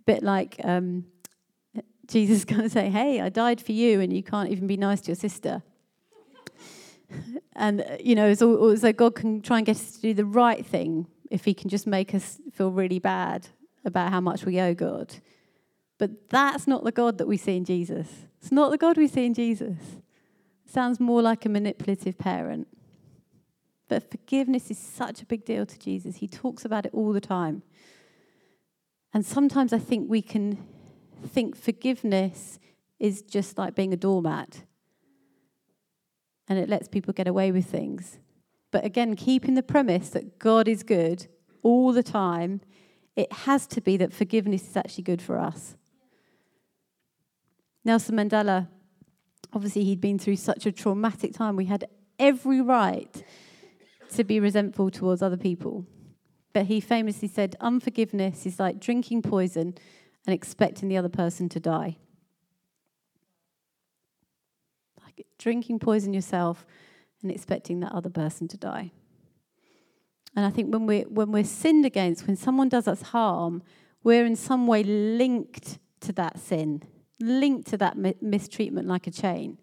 a 0.00 0.02
bit 0.02 0.22
like 0.22 0.60
um, 0.62 1.06
Jesus 2.06 2.44
going 2.44 2.60
to 2.60 2.68
say, 2.68 2.90
Hey, 2.90 3.22
I 3.22 3.30
died 3.30 3.62
for 3.62 3.72
you, 3.72 4.02
and 4.02 4.12
you 4.12 4.22
can't 4.22 4.50
even 4.50 4.66
be 4.66 4.76
nice 4.76 5.00
to 5.00 5.06
your 5.06 5.16
sister. 5.16 5.62
And, 7.56 7.80
uh, 7.80 7.96
you 8.00 8.14
know, 8.14 8.28
it's 8.28 8.42
almost 8.42 8.82
like 8.82 8.96
God 8.96 9.14
can 9.14 9.40
try 9.40 9.58
and 9.58 9.66
get 9.66 9.76
us 9.76 9.92
to 9.92 10.00
do 10.00 10.14
the 10.14 10.24
right 10.24 10.64
thing 10.64 11.06
if 11.30 11.44
He 11.44 11.54
can 11.54 11.70
just 11.70 11.86
make 11.86 12.14
us 12.14 12.40
feel 12.52 12.70
really 12.70 12.98
bad 12.98 13.48
about 13.84 14.10
how 14.10 14.20
much 14.20 14.44
we 14.44 14.60
owe 14.60 14.74
God. 14.74 15.16
But 15.98 16.28
that's 16.30 16.66
not 16.66 16.84
the 16.84 16.92
God 16.92 17.18
that 17.18 17.26
we 17.26 17.36
see 17.36 17.56
in 17.56 17.64
Jesus. 17.64 18.08
It's 18.40 18.52
not 18.52 18.70
the 18.70 18.78
God 18.78 18.96
we 18.96 19.08
see 19.08 19.26
in 19.26 19.34
Jesus. 19.34 19.78
It 20.66 20.72
sounds 20.72 20.98
more 20.98 21.22
like 21.22 21.44
a 21.44 21.48
manipulative 21.48 22.18
parent. 22.18 22.68
But 23.88 24.10
forgiveness 24.10 24.70
is 24.70 24.78
such 24.78 25.22
a 25.22 25.26
big 25.26 25.44
deal 25.44 25.66
to 25.66 25.78
Jesus. 25.78 26.16
He 26.16 26.28
talks 26.28 26.64
about 26.64 26.86
it 26.86 26.94
all 26.94 27.12
the 27.12 27.20
time. 27.20 27.62
And 29.12 29.24
sometimes 29.24 29.72
I 29.72 29.78
think 29.78 30.10
we 30.10 30.22
can 30.22 30.58
think 31.26 31.56
forgiveness 31.56 32.58
is 32.98 33.22
just 33.22 33.56
like 33.58 33.74
being 33.74 33.92
a 33.92 33.96
doormat 33.96 34.64
and 36.48 36.58
it 36.58 36.68
lets 36.68 36.88
people 36.88 37.12
get 37.12 37.28
away 37.28 37.52
with 37.52 37.66
things. 37.66 38.18
But 38.70 38.84
again, 38.84 39.16
keeping 39.16 39.54
the 39.54 39.62
premise 39.62 40.10
that 40.10 40.38
God 40.38 40.68
is 40.68 40.82
good 40.82 41.26
all 41.62 41.92
the 41.92 42.02
time, 42.02 42.60
it 43.16 43.32
has 43.32 43.66
to 43.68 43.80
be 43.80 43.96
that 43.96 44.12
forgiveness 44.12 44.68
is 44.68 44.76
actually 44.76 45.04
good 45.04 45.22
for 45.22 45.38
us. 45.38 45.76
Nelson 47.84 48.16
Mandela, 48.16 48.68
obviously, 49.52 49.84
he'd 49.84 50.00
been 50.00 50.18
through 50.18 50.36
such 50.36 50.66
a 50.66 50.72
traumatic 50.72 51.34
time. 51.34 51.54
We 51.54 51.66
had 51.66 51.86
every 52.18 52.60
right 52.60 53.22
to 54.14 54.24
be 54.24 54.40
resentful 54.40 54.90
towards 54.90 55.22
other 55.22 55.36
people. 55.36 55.86
But 56.52 56.66
he 56.66 56.80
famously 56.80 57.28
said, 57.28 57.56
Unforgiveness 57.60 58.46
is 58.46 58.58
like 58.58 58.80
drinking 58.80 59.22
poison 59.22 59.74
and 60.26 60.34
expecting 60.34 60.88
the 60.88 60.96
other 60.96 61.08
person 61.08 61.48
to 61.50 61.60
die. 61.60 61.98
Like 65.02 65.03
drinking 65.38 65.78
poison 65.78 66.12
yourself 66.14 66.66
and 67.22 67.30
expecting 67.30 67.80
that 67.80 67.92
other 67.92 68.10
person 68.10 68.48
to 68.48 68.56
die. 68.56 68.92
And 70.36 70.44
I 70.44 70.50
think 70.50 70.72
when 70.72 70.86
we're, 70.86 71.04
when 71.04 71.30
we're 71.32 71.44
sinned 71.44 71.86
against, 71.86 72.26
when 72.26 72.36
someone 72.36 72.68
does 72.68 72.88
us 72.88 73.02
harm, 73.02 73.62
we're 74.02 74.26
in 74.26 74.36
some 74.36 74.66
way 74.66 74.82
linked 74.82 75.78
to 76.00 76.12
that 76.12 76.38
sin, 76.38 76.82
linked 77.20 77.68
to 77.68 77.76
that 77.78 77.96
mi- 77.96 78.16
mistreatment 78.20 78.88
like 78.88 79.06
a 79.06 79.10
chain. 79.10 79.58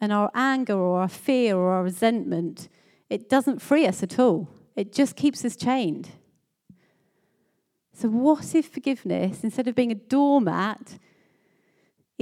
And 0.00 0.12
our 0.12 0.30
anger 0.34 0.74
or 0.74 1.00
our 1.00 1.08
fear 1.08 1.56
or 1.56 1.72
our 1.72 1.84
resentment, 1.84 2.68
it 3.08 3.28
doesn't 3.28 3.62
free 3.62 3.86
us 3.86 4.02
at 4.02 4.18
all. 4.18 4.48
It 4.74 4.92
just 4.92 5.16
keeps 5.16 5.44
us 5.44 5.56
chained. 5.56 6.10
So, 7.94 8.08
what 8.08 8.54
if 8.54 8.68
forgiveness, 8.68 9.44
instead 9.44 9.68
of 9.68 9.74
being 9.74 9.92
a 9.92 9.96
doormat, 9.96 10.98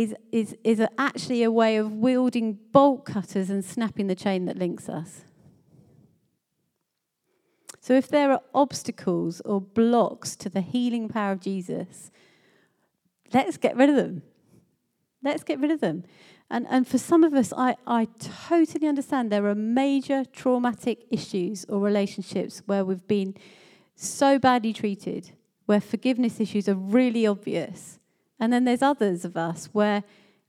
is, 0.01 0.15
is, 0.33 0.57
is 0.65 0.83
actually 0.97 1.43
a 1.43 1.51
way 1.51 1.77
of 1.77 1.93
wielding 1.93 2.59
bolt 2.73 3.05
cutters 3.05 3.51
and 3.51 3.63
snapping 3.63 4.07
the 4.07 4.15
chain 4.15 4.47
that 4.47 4.57
links 4.57 4.89
us? 4.89 5.25
So, 7.83 7.93
if 7.93 8.09
there 8.09 8.33
are 8.33 8.41
obstacles 8.55 9.43
or 9.43 9.61
blocks 9.61 10.37
to 10.37 10.49
the 10.49 10.63
healing 10.63 11.11
power 11.11 11.33
of 11.33 11.41
Jesus, 11.41 12.11
let's 13.35 13.59
get 13.59 13.77
rid 13.77 13.91
of 13.91 13.97
them. 13.97 14.23
Let's 15.23 15.45
get 15.45 15.61
rid 15.61 15.71
of 15.71 15.81
them. 15.81 16.05
And, 16.51 16.67
and 16.71 16.89
for 16.89 16.97
some 16.97 17.23
of 17.23 17.35
us, 17.35 17.53
I, 17.55 17.77
I 17.87 18.09
totally 18.49 18.89
understand 18.89 19.31
there 19.31 19.47
are 19.49 19.55
major 19.55 20.25
traumatic 20.25 21.05
issues 21.11 21.67
or 21.69 21.79
relationships 21.79 22.63
where 22.65 22.87
we've 22.87 23.07
been 23.07 23.35
so 23.97 24.39
badly 24.39 24.73
treated 24.73 25.33
where 25.67 25.81
forgiveness 25.81 26.41
issues 26.41 26.71
are 26.71 26.75
really 26.75 27.27
obvious. 27.27 28.00
And 28.41 28.53
then 28.53 28.65
there's 28.65 28.83
others 28.83 29.25
of 29.25 29.37
us 29.37 29.69
where 29.73 30.03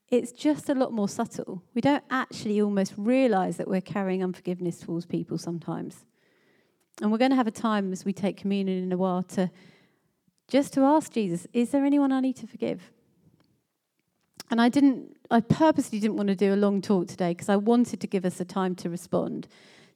it's 0.10 0.32
just 0.32 0.70
a 0.70 0.74
lot 0.76 0.92
more 0.94 1.10
subtle. 1.10 1.62
We 1.74 1.82
don't 1.82 2.04
actually 2.10 2.62
almost 2.62 2.94
realize 2.98 3.58
that 3.58 3.68
we're 3.68 3.82
carrying 3.82 4.24
unforgiveness 4.24 4.80
towards 4.80 5.06
people 5.06 5.38
sometimes. 5.38 6.06
And 7.02 7.12
we're 7.12 7.18
going 7.18 7.32
to 7.32 7.38
have 7.38 7.48
a 7.48 7.52
time 7.52 7.92
as 7.92 8.06
we 8.06 8.14
take 8.14 8.38
communion 8.38 8.84
in 8.84 8.92
a 8.92 8.98
while 8.98 9.24
to 9.24 9.52
just 10.48 10.74
to 10.74 10.82
ask 10.82 11.14
Jesus, 11.14 11.48
is 11.54 11.70
there 11.72 11.86
anyone 11.86 12.12
I 12.12 12.20
need 12.20 12.36
to 12.38 12.48
forgive? 12.48 12.92
And 14.50 14.62
I 14.62 14.68
didn't, 14.68 15.16
I 15.30 15.40
purposely 15.40 16.00
didn't 16.00 16.18
want 16.18 16.28
to 16.28 16.36
do 16.36 16.54
a 16.54 16.56
long 16.56 16.82
talk 16.82 17.08
today 17.08 17.32
because 17.32 17.48
I 17.48 17.56
wanted 17.56 18.02
to 18.02 18.08
give 18.08 18.26
us 18.26 18.42
a 18.42 18.46
time 18.46 18.76
to 18.76 18.90
respond, 18.90 19.48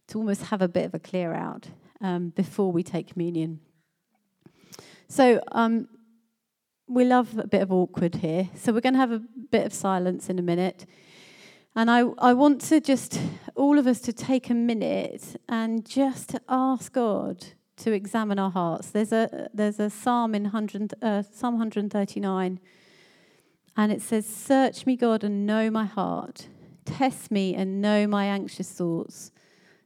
to 0.08 0.18
almost 0.18 0.44
have 0.44 0.62
a 0.62 0.70
bit 0.70 0.86
of 0.86 0.94
a 0.94 1.00
clear 1.00 1.34
out 1.34 1.68
um, 2.00 2.30
before 2.30 2.72
we 2.72 2.84
take 2.84 3.08
communion. 3.12 3.60
So 5.10 5.42
um, 5.52 5.90
we 6.88 7.04
love 7.06 7.38
a 7.38 7.48
bit 7.48 7.62
of 7.62 7.72
awkward 7.72 8.16
here. 8.16 8.50
So 8.56 8.72
we're 8.72 8.82
going 8.82 8.94
to 8.94 9.00
have 9.00 9.12
a 9.12 9.20
bit 9.52 9.66
of 9.66 9.74
silence 9.74 10.30
in 10.30 10.40
a 10.40 10.42
minute. 10.42 10.86
And 11.76 11.92
I, 11.92 12.00
I 12.20 12.34
want 12.34 12.62
to 12.62 12.80
just, 12.80 13.20
all 13.56 13.78
of 13.78 13.88
us, 13.88 14.00
to 14.02 14.14
take 14.14 14.50
a 14.50 14.54
minute 14.54 15.36
and 15.50 15.86
just 15.86 16.30
to 16.30 16.42
ask 16.48 16.94
God 16.94 17.46
to 17.78 17.92
examine 17.92 18.40
our 18.40 18.52
hearts. 18.52 18.92
There's 18.92 19.12
a, 19.12 19.50
there's 19.54 19.80
a 19.80 19.90
psalm 19.90 20.34
in 20.36 20.44
100, 20.44 20.94
uh, 21.02 21.24
Psalm 21.24 21.56
139 21.56 22.60
and 23.78 23.92
it 23.92 24.02
says, 24.02 24.26
Search 24.26 24.86
me, 24.86 24.96
God, 24.96 25.24
and 25.24 25.46
know 25.46 25.70
my 25.70 25.86
heart. 25.86 26.48
Test 26.86 27.32
me 27.32 27.56
and 27.56 27.82
know 27.82 28.08
my 28.08 28.26
anxious 28.26 28.72
thoughts. 28.72 29.32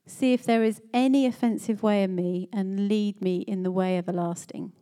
See 0.06 0.34
if 0.34 0.44
there 0.44 0.64
is 0.64 0.82
any 0.94 1.26
offensive 1.26 1.82
way 1.82 2.04
in 2.04 2.16
me 2.16 2.50
and 2.52 2.88
lead 2.88 3.22
me 3.22 3.40
in 3.42 3.64
the 3.64 3.72
way 3.72 3.98
everlasting. 3.98 4.74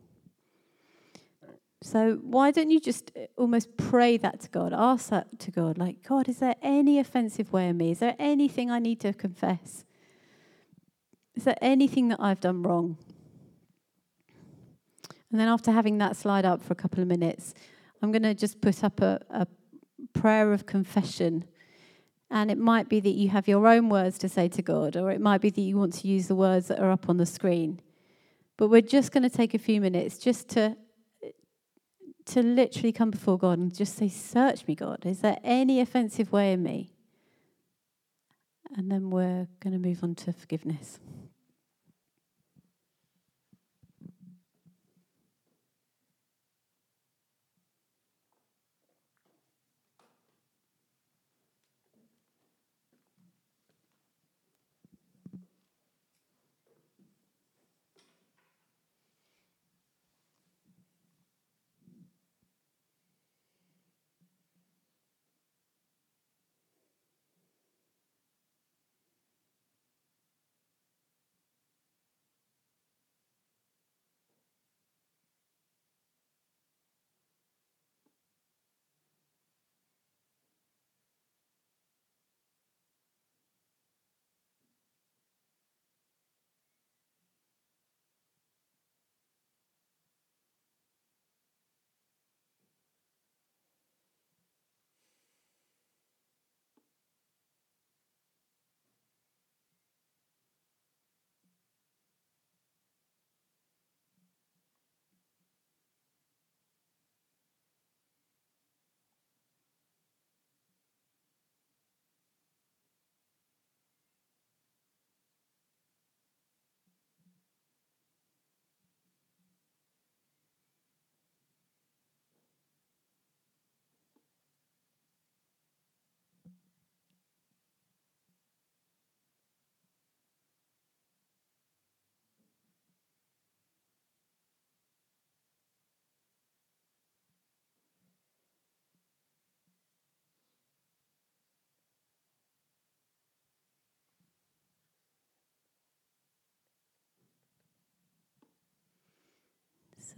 So, 1.80 2.18
why 2.22 2.50
don't 2.50 2.70
you 2.70 2.80
just 2.80 3.12
uh, 3.16 3.26
almost 3.36 3.76
pray 3.76 4.16
that 4.16 4.40
to 4.40 4.48
God? 4.50 4.72
Ask 4.72 5.10
that 5.10 5.38
to 5.38 5.50
God. 5.52 5.78
Like, 5.78 6.02
God, 6.02 6.28
is 6.28 6.38
there 6.38 6.56
any 6.60 6.98
offensive 6.98 7.52
way 7.52 7.68
in 7.68 7.76
me? 7.76 7.92
Is 7.92 8.00
there 8.00 8.16
anything 8.18 8.68
I 8.70 8.80
need 8.80 9.00
to 9.00 9.12
confess? 9.12 9.84
Is 11.36 11.44
there 11.44 11.58
anything 11.62 12.08
that 12.08 12.18
I've 12.20 12.40
done 12.40 12.62
wrong? 12.62 12.98
And 15.30 15.38
then, 15.38 15.46
after 15.46 15.70
having 15.70 15.98
that 15.98 16.16
slide 16.16 16.44
up 16.44 16.62
for 16.62 16.72
a 16.72 16.76
couple 16.76 17.00
of 17.00 17.06
minutes, 17.06 17.54
I'm 18.02 18.10
going 18.10 18.22
to 18.24 18.34
just 18.34 18.60
put 18.60 18.82
up 18.82 19.00
a, 19.00 19.20
a 19.30 19.46
prayer 20.12 20.52
of 20.52 20.66
confession. 20.66 21.44
And 22.28 22.50
it 22.50 22.58
might 22.58 22.88
be 22.88 22.98
that 22.98 23.14
you 23.14 23.28
have 23.28 23.46
your 23.46 23.68
own 23.68 23.88
words 23.88 24.18
to 24.18 24.28
say 24.28 24.48
to 24.48 24.62
God, 24.62 24.96
or 24.96 25.12
it 25.12 25.20
might 25.20 25.40
be 25.40 25.50
that 25.50 25.60
you 25.60 25.78
want 25.78 25.94
to 25.94 26.08
use 26.08 26.26
the 26.26 26.34
words 26.34 26.68
that 26.68 26.80
are 26.80 26.90
up 26.90 27.08
on 27.08 27.18
the 27.18 27.24
screen. 27.24 27.80
But 28.56 28.68
we're 28.68 28.82
just 28.82 29.12
going 29.12 29.22
to 29.22 29.30
take 29.30 29.54
a 29.54 29.58
few 29.58 29.80
minutes 29.80 30.18
just 30.18 30.48
to 30.50 30.76
to 32.28 32.42
literally 32.42 32.92
come 32.92 33.10
before 33.10 33.38
God 33.38 33.58
and 33.58 33.74
just 33.74 33.96
say, 33.96 34.08
Search 34.08 34.66
me, 34.66 34.74
God. 34.74 35.04
Is 35.04 35.20
there 35.20 35.38
any 35.42 35.80
offensive 35.80 36.32
way 36.32 36.52
in 36.52 36.62
me? 36.62 36.92
And 38.76 38.90
then 38.90 39.10
we're 39.10 39.48
going 39.60 39.72
to 39.72 39.78
move 39.78 40.04
on 40.04 40.14
to 40.16 40.32
forgiveness. 40.32 41.00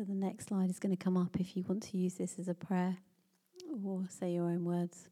So 0.01 0.05
the 0.07 0.15
next 0.15 0.49
slide 0.49 0.71
is 0.71 0.79
going 0.79 0.97
to 0.97 1.05
come 1.05 1.19
up 1.19 1.39
if 1.39 1.55
you 1.55 1.63
want 1.69 1.83
to 1.83 1.99
use 1.99 2.15
this 2.15 2.39
as 2.39 2.49
a 2.49 2.55
prayer 2.55 2.97
or 3.85 4.07
say 4.09 4.33
your 4.33 4.45
own 4.45 4.65
words. 4.65 5.11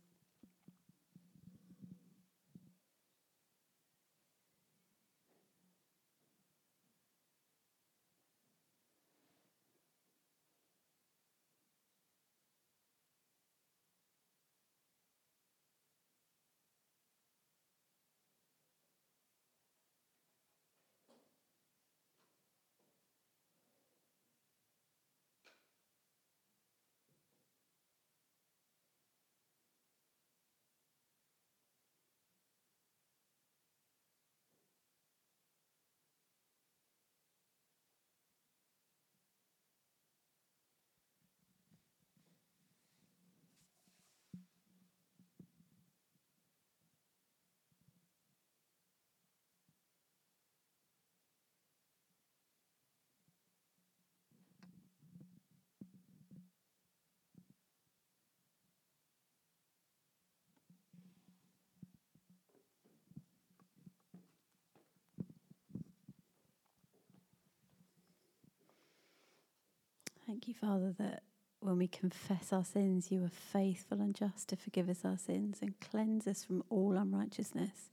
Thank 70.28 70.46
you, 70.46 70.52
Father, 70.52 70.94
that 70.98 71.22
when 71.60 71.78
we 71.78 71.88
confess 71.88 72.52
our 72.52 72.62
sins, 72.62 73.10
you 73.10 73.24
are 73.24 73.30
faithful 73.30 73.98
and 74.02 74.14
just 74.14 74.46
to 74.50 74.56
forgive 74.56 74.90
us 74.90 75.02
our 75.02 75.16
sins 75.16 75.60
and 75.62 75.80
cleanse 75.80 76.26
us 76.26 76.44
from 76.44 76.62
all 76.68 76.98
unrighteousness. 76.98 77.88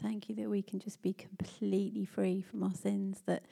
Thank 0.00 0.28
you 0.28 0.36
that 0.36 0.48
we 0.48 0.62
can 0.62 0.78
just 0.78 1.02
be 1.02 1.12
completely 1.12 2.04
free 2.04 2.42
from 2.42 2.62
our 2.62 2.74
sins, 2.74 3.22
that 3.26 3.42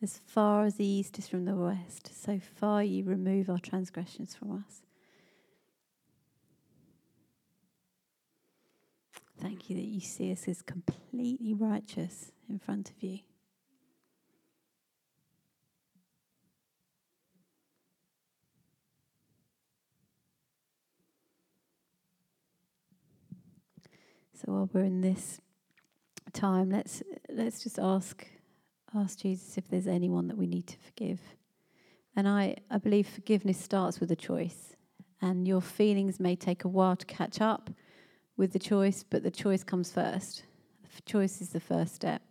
As 0.00 0.20
far 0.26 0.64
as 0.64 0.76
the 0.76 0.86
east 0.86 1.18
is 1.18 1.28
from 1.28 1.44
the 1.44 1.56
west, 1.56 2.10
so 2.14 2.38
far 2.38 2.84
you 2.84 3.02
remove 3.02 3.50
our 3.50 3.58
transgressions 3.58 4.32
from 4.32 4.64
us. 4.64 4.82
Thank 9.40 9.70
you 9.70 9.76
that 9.76 9.84
you 9.84 10.00
see 10.00 10.32
us 10.32 10.48
as 10.48 10.62
completely 10.62 11.54
righteous 11.54 12.32
in 12.48 12.58
front 12.58 12.90
of 12.90 13.02
you. 13.02 13.20
So 24.34 24.52
while 24.52 24.70
we're 24.72 24.84
in 24.84 25.00
this 25.00 25.40
time, 26.32 26.70
let's 26.70 27.02
let's 27.28 27.62
just 27.62 27.78
ask 27.78 28.26
ask 28.94 29.18
Jesus 29.18 29.56
if 29.58 29.68
there's 29.68 29.86
anyone 29.86 30.28
that 30.28 30.36
we 30.36 30.46
need 30.46 30.66
to 30.66 30.78
forgive. 30.78 31.20
And 32.16 32.28
I, 32.28 32.56
I 32.70 32.78
believe 32.78 33.06
forgiveness 33.06 33.58
starts 33.58 34.00
with 34.00 34.10
a 34.10 34.16
choice. 34.16 34.74
And 35.20 35.46
your 35.46 35.60
feelings 35.60 36.18
may 36.18 36.36
take 36.36 36.64
a 36.64 36.68
while 36.68 36.96
to 36.96 37.06
catch 37.06 37.40
up 37.40 37.70
with 38.38 38.52
the 38.52 38.58
choice, 38.58 39.02
but 39.02 39.22
the 39.22 39.30
choice 39.30 39.64
comes 39.64 39.90
first. 39.90 40.44
The 40.96 41.02
choice 41.02 41.42
is 41.42 41.50
the 41.50 41.60
first 41.60 41.94
step. 41.94 42.22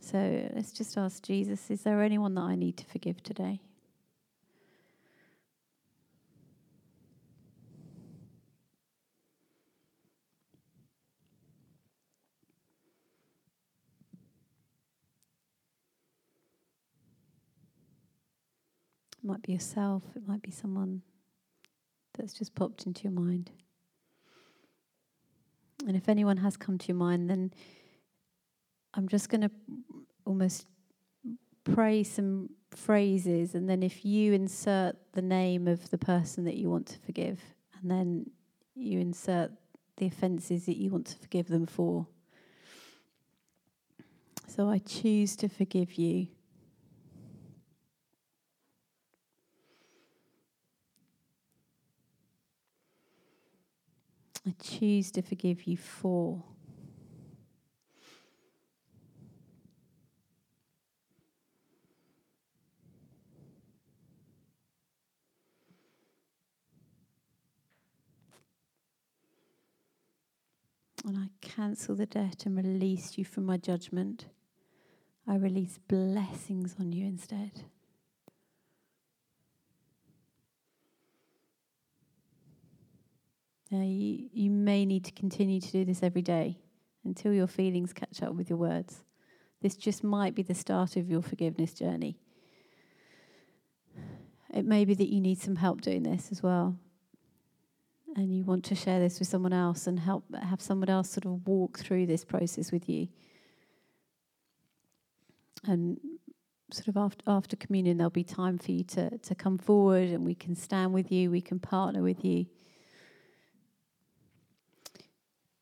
So 0.00 0.50
let's 0.54 0.72
just 0.72 0.98
ask 0.98 1.22
Jesus 1.22 1.70
is 1.70 1.82
there 1.82 2.02
anyone 2.02 2.34
that 2.34 2.42
I 2.42 2.56
need 2.56 2.76
to 2.78 2.84
forgive 2.86 3.22
today? 3.22 3.60
It 19.22 19.26
might 19.26 19.42
be 19.42 19.52
yourself, 19.52 20.02
it 20.16 20.26
might 20.26 20.42
be 20.42 20.50
someone 20.50 21.02
that's 22.16 22.34
just 22.34 22.54
popped 22.54 22.86
into 22.86 23.04
your 23.04 23.12
mind. 23.12 23.50
And 25.86 25.96
if 25.96 26.08
anyone 26.08 26.38
has 26.38 26.56
come 26.56 26.78
to 26.78 26.88
your 26.88 26.96
mind, 26.96 27.28
then 27.28 27.52
I'm 28.94 29.08
just 29.08 29.28
going 29.28 29.42
to 29.42 29.50
almost 30.24 30.66
pray 31.64 32.02
some 32.02 32.50
phrases, 32.70 33.54
and 33.54 33.68
then 33.68 33.82
if 33.82 34.04
you 34.04 34.32
insert 34.32 34.96
the 35.12 35.22
name 35.22 35.68
of 35.68 35.90
the 35.90 35.98
person 35.98 36.44
that 36.44 36.56
you 36.56 36.68
want 36.68 36.86
to 36.86 36.98
forgive, 36.98 37.40
and 37.80 37.90
then 37.90 38.30
you 38.74 38.98
insert 38.98 39.50
the 39.96 40.06
offences 40.06 40.66
that 40.66 40.76
you 40.76 40.90
want 40.90 41.06
to 41.06 41.16
forgive 41.18 41.48
them 41.48 41.66
for. 41.66 42.06
So 44.46 44.68
I 44.68 44.78
choose 44.78 45.36
to 45.36 45.48
forgive 45.48 45.94
you. 45.94 46.28
I 54.46 54.54
choose 54.62 55.10
to 55.12 55.22
forgive 55.22 55.66
you 55.66 55.76
for. 55.76 56.42
And 71.06 71.18
I 71.18 71.28
cancel 71.40 71.94
the 71.94 72.06
debt 72.06 72.46
and 72.46 72.56
release 72.56 73.18
you 73.18 73.24
from 73.24 73.44
my 73.44 73.58
judgment. 73.58 74.26
I 75.26 75.36
release 75.36 75.78
blessings 75.88 76.76
on 76.80 76.92
you 76.92 77.06
instead. 77.06 77.64
Now, 83.70 83.82
you, 83.82 84.28
you 84.32 84.50
may 84.50 84.84
need 84.84 85.04
to 85.06 85.12
continue 85.12 85.60
to 85.60 85.72
do 85.72 85.84
this 85.84 86.02
every 86.02 86.22
day 86.22 86.58
until 87.04 87.32
your 87.32 87.46
feelings 87.46 87.92
catch 87.92 88.22
up 88.22 88.34
with 88.34 88.48
your 88.48 88.58
words. 88.58 89.02
This 89.62 89.76
just 89.76 90.04
might 90.04 90.34
be 90.34 90.42
the 90.42 90.54
start 90.54 90.96
of 90.96 91.10
your 91.10 91.22
forgiveness 91.22 91.72
journey. 91.72 92.18
It 94.52 94.64
may 94.64 94.84
be 94.84 94.94
that 94.94 95.08
you 95.08 95.20
need 95.20 95.40
some 95.40 95.56
help 95.56 95.80
doing 95.80 96.02
this 96.02 96.28
as 96.30 96.42
well. 96.42 96.76
And 98.14 98.32
you 98.32 98.44
want 98.44 98.64
to 98.66 98.74
share 98.74 99.00
this 99.00 99.18
with 99.18 99.26
someone 99.26 99.52
else 99.52 99.86
and 99.86 99.98
help 99.98 100.24
have 100.34 100.60
someone 100.60 100.88
else 100.88 101.10
sort 101.10 101.26
of 101.26 101.46
walk 101.46 101.78
through 101.78 102.06
this 102.06 102.24
process 102.24 102.70
with 102.70 102.88
you. 102.88 103.08
And 105.66 105.98
sort 106.70 106.88
of 106.88 106.96
after, 106.96 107.24
after 107.26 107.56
communion, 107.56 107.96
there'll 107.96 108.10
be 108.10 108.22
time 108.22 108.58
for 108.58 108.70
you 108.70 108.84
to, 108.84 109.18
to 109.18 109.34
come 109.34 109.58
forward 109.58 110.10
and 110.10 110.24
we 110.24 110.34
can 110.34 110.54
stand 110.54 110.92
with 110.92 111.10
you, 111.10 111.30
we 111.30 111.40
can 111.40 111.58
partner 111.58 112.02
with 112.02 112.24
you. 112.24 112.46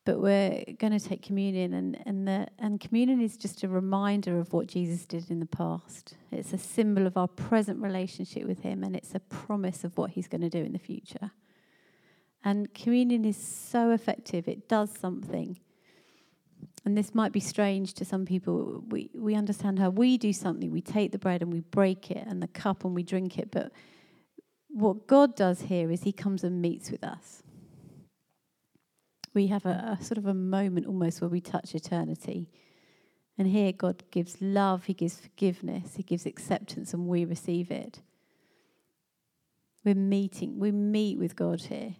But 0.05 0.19
we're 0.19 0.65
going 0.79 0.97
to 0.97 0.99
take 0.99 1.21
communion 1.21 1.73
and 1.73 2.01
and 2.05 2.27
the 2.27 2.47
and 2.59 2.79
communion 2.79 3.21
is 3.21 3.37
just 3.37 3.63
a 3.63 3.67
reminder 3.67 4.37
of 4.39 4.51
what 4.51 4.67
Jesus 4.67 5.05
did 5.05 5.31
in 5.31 5.39
the 5.39 5.45
past. 5.45 6.15
It's 6.31 6.51
a 6.51 6.57
symbol 6.57 7.07
of 7.07 7.15
our 7.15 7.27
present 7.27 7.81
relationship 7.81 8.45
with 8.45 8.59
him 8.59 8.83
and 8.83 8.95
it's 8.95 9.15
a 9.15 9.19
promise 9.19 9.83
of 9.83 9.97
what 9.97 10.11
he's 10.11 10.27
going 10.27 10.41
to 10.41 10.49
do 10.49 10.59
in 10.59 10.73
the 10.73 10.79
future. 10.79 11.31
And 12.43 12.73
communion 12.73 13.23
is 13.23 13.37
so 13.37 13.91
effective. 13.91 14.47
It 14.49 14.67
does 14.67 14.91
something. 14.91 15.59
And 16.85 16.97
this 16.97 17.15
might 17.15 17.31
be 17.31 17.39
strange 17.39 17.93
to 17.93 18.03
some 18.03 18.25
people. 18.25 18.83
We 18.89 19.09
we 19.15 19.35
understand 19.35 19.79
how 19.79 19.89
we 19.89 20.17
do 20.17 20.33
something. 20.33 20.69
We 20.69 20.81
take 20.81 21.13
the 21.13 21.19
bread 21.19 21.41
and 21.41 21.53
we 21.53 21.61
break 21.61 22.11
it 22.11 22.27
and 22.27 22.41
the 22.41 22.47
cup 22.47 22.83
and 22.83 22.93
we 22.93 23.03
drink 23.03 23.39
it, 23.39 23.51
but 23.51 23.71
what 24.67 25.05
God 25.05 25.35
does 25.35 25.61
here 25.61 25.91
is 25.91 26.01
he 26.01 26.11
comes 26.11 26.43
and 26.43 26.59
meets 26.59 26.89
with 26.89 27.03
us 27.03 27.43
we 29.33 29.47
have 29.47 29.65
a, 29.65 29.97
a 29.99 30.03
sort 30.03 30.17
of 30.17 30.25
a 30.25 30.33
moment 30.33 30.85
almost 30.85 31.21
where 31.21 31.29
we 31.29 31.41
touch 31.41 31.73
eternity. 31.75 32.49
And 33.37 33.47
here 33.47 33.71
God 33.71 34.03
gives 34.11 34.37
love, 34.41 34.85
He 34.85 34.93
gives 34.93 35.17
forgiveness, 35.17 35.95
He 35.95 36.03
gives 36.03 36.25
acceptance, 36.25 36.93
and 36.93 37.07
we 37.07 37.25
receive 37.25 37.71
it. 37.71 38.01
We're 39.83 39.95
meeting, 39.95 40.59
we 40.59 40.71
meet 40.71 41.17
with 41.17 41.35
God 41.35 41.61
here. 41.61 41.95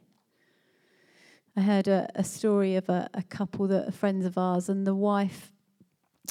I 1.55 1.61
heard 1.61 1.87
a, 1.87 2.09
a 2.15 2.23
story 2.23 2.75
of 2.75 2.89
a, 2.89 3.09
a, 3.13 3.21
couple 3.21 3.67
that 3.67 3.87
are 3.87 3.91
friends 3.91 4.25
of 4.25 4.37
ours, 4.37 4.69
and 4.69 4.87
the 4.87 4.95
wife 4.95 5.51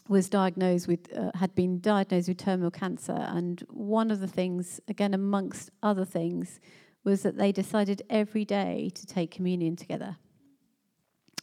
was 0.08 0.28
diagnosed 0.28 0.88
with, 0.88 1.16
uh, 1.16 1.30
had 1.34 1.54
been 1.54 1.80
diagnosed 1.80 2.28
with 2.28 2.38
terminal 2.38 2.70
cancer. 2.72 3.16
And 3.16 3.60
one 3.70 4.10
of 4.10 4.20
the 4.20 4.26
things, 4.26 4.80
again, 4.88 5.14
amongst 5.14 5.70
other 5.82 6.04
things, 6.04 6.58
was 7.04 7.22
that 7.22 7.36
they 7.36 7.52
decided 7.52 8.02
every 8.10 8.44
day 8.44 8.90
to 8.94 9.06
take 9.06 9.30
communion 9.30 9.76
together. 9.76 10.16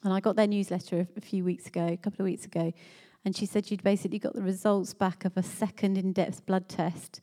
And 0.04 0.14
I 0.14 0.20
got 0.20 0.36
their 0.36 0.48
newsletter 0.48 1.08
a, 1.16 1.22
few 1.22 1.44
weeks 1.44 1.68
ago, 1.68 1.88
a 1.88 1.98
couple 1.98 2.22
of 2.22 2.26
weeks 2.26 2.46
ago, 2.46 2.74
and 3.26 3.36
she 3.36 3.46
said 3.46 3.66
she'd 3.66 3.84
basically 3.84 4.20
got 4.20 4.34
the 4.34 4.42
results 4.42 4.94
back 4.94 5.26
of 5.26 5.36
a 5.36 5.44
second 5.44 5.98
in 5.98 6.14
depth 6.14 6.46
blood 6.46 6.70
test, 6.70 7.20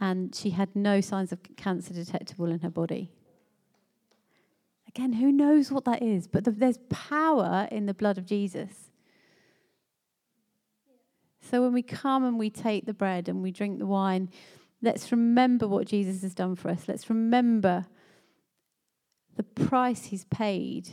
and 0.00 0.34
she 0.34 0.50
had 0.50 0.74
no 0.76 1.00
signs 1.00 1.32
of 1.32 1.40
cancer 1.56 1.92
detectable 1.92 2.46
in 2.46 2.60
her 2.60 2.70
body. 2.70 3.10
Again, 4.88 5.14
who 5.14 5.32
knows 5.32 5.72
what 5.72 5.84
that 5.86 6.02
is? 6.02 6.28
But 6.28 6.44
the, 6.44 6.50
there's 6.50 6.78
power 6.90 7.66
in 7.72 7.86
the 7.86 7.94
blood 7.94 8.18
of 8.18 8.26
Jesus. 8.26 8.90
So 11.40 11.62
when 11.62 11.72
we 11.72 11.82
come 11.82 12.24
and 12.24 12.38
we 12.38 12.50
take 12.50 12.86
the 12.86 12.94
bread 12.94 13.28
and 13.28 13.42
we 13.42 13.50
drink 13.50 13.78
the 13.78 13.86
wine, 13.86 14.30
let's 14.80 15.10
remember 15.10 15.66
what 15.66 15.86
Jesus 15.86 16.22
has 16.22 16.34
done 16.34 16.54
for 16.56 16.70
us. 16.70 16.84
Let's 16.86 17.08
remember 17.08 17.86
the 19.36 19.42
price 19.42 20.06
he's 20.06 20.24
paid 20.26 20.90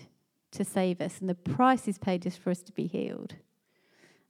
to 0.52 0.64
save 0.64 1.02
us, 1.02 1.20
and 1.20 1.30
the 1.30 1.36
price 1.36 1.88
is 1.88 1.98
paid 1.98 2.24
just 2.24 2.40
for 2.40 2.50
us 2.50 2.62
to 2.64 2.72
be 2.72 2.88
healed. 2.88 3.36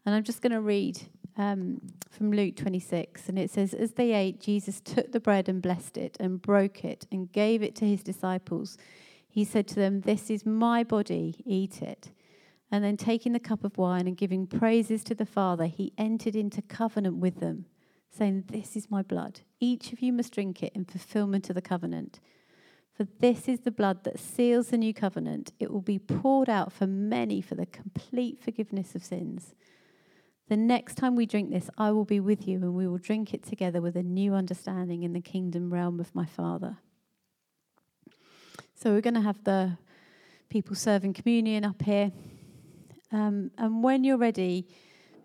And 0.06 0.16
I'm 0.16 0.24
just 0.24 0.42
going 0.42 0.52
to 0.52 0.62
read 0.62 1.02
um, 1.38 1.82
from 2.10 2.32
Luke 2.32 2.56
26, 2.56 3.30
and 3.30 3.40
it 3.40 3.50
says, 3.50 3.74
As 3.74 3.94
they 3.94 4.14
ate, 4.14 4.42
Jesus 4.42 4.82
took 4.82 5.12
the 5.12 5.20
bread 5.20 5.48
and 5.48 5.62
blessed 5.62 5.98
it, 5.98 6.18
and 6.20 6.42
broke 6.42 6.84
it, 6.84 7.08
and 7.12 7.32
gave 7.32 7.64
it 7.64 7.76
to 7.78 7.86
his 7.86 8.04
disciples. 8.04 8.78
He 9.28 9.46
said 9.46 9.68
to 9.70 9.76
them, 9.76 10.02
This 10.02 10.30
is 10.30 10.46
my 10.46 10.84
body, 10.84 11.36
eat 11.46 11.82
it. 11.82 12.12
And 12.72 12.84
then 12.84 12.98
taking 12.98 13.34
the 13.34 13.40
cup 13.40 13.64
of 13.64 13.78
wine 13.78 14.08
and 14.08 14.18
giving 14.18 14.46
praises 14.46 15.04
to 15.06 15.16
the 15.16 15.26
Father, 15.26 15.66
he 15.66 15.94
entered 15.98 16.36
into 16.36 16.62
covenant 16.62 17.18
with 17.18 17.40
them, 17.40 17.66
saying, 18.10 18.46
This 18.48 18.76
is 18.76 18.92
my 18.92 19.02
blood. 19.02 19.42
Each 19.60 19.94
of 19.94 20.02
you 20.02 20.14
must 20.14 20.34
drink 20.34 20.62
it 20.62 20.74
in 20.76 20.86
fulfillment 20.86 21.50
of 21.50 21.56
the 21.56 21.62
covenant. 21.62 22.20
For 23.00 23.08
this 23.22 23.48
is 23.48 23.62
the 23.62 23.72
blood 23.72 24.04
that 24.04 24.20
seals 24.20 24.68
the 24.68 24.78
new 24.78 24.94
covenant. 24.94 25.54
It 25.58 25.72
will 25.72 25.80
be 25.80 26.00
poured 26.00 26.50
out 26.50 26.74
for 26.74 26.86
many 26.86 27.40
for 27.40 27.56
the 27.56 27.66
complete 27.66 28.44
forgiveness 28.44 28.94
of 28.94 29.06
sins. 29.06 29.56
The 30.50 30.58
next 30.58 30.96
time 30.96 31.16
we 31.16 31.26
drink 31.26 31.50
this, 31.50 31.70
I 31.78 31.92
will 31.92 32.04
be 32.04 32.20
with 32.20 32.46
you, 32.46 32.58
and 32.58 32.74
we 32.74 32.90
will 32.90 32.98
drink 32.98 33.34
it 33.34 33.42
together 33.42 33.80
with 33.80 33.96
a 33.96 34.04
new 34.04 34.34
understanding 34.34 35.04
in 35.04 35.14
the 35.14 35.22
kingdom 35.22 35.72
realm 35.72 36.02
of 36.02 36.14
my 36.14 36.26
Father. 36.26 36.76
So 38.76 38.92
we're 38.92 39.00
going 39.00 39.14
to 39.14 39.22
have 39.22 39.46
the 39.46 39.78
people 40.50 40.76
serving 40.76 41.14
communion 41.14 41.64
up 41.64 41.82
here. 41.82 42.12
Um, 43.14 43.52
and 43.58 43.82
when 43.82 44.04
you're 44.04 44.18
ready, 44.18 44.68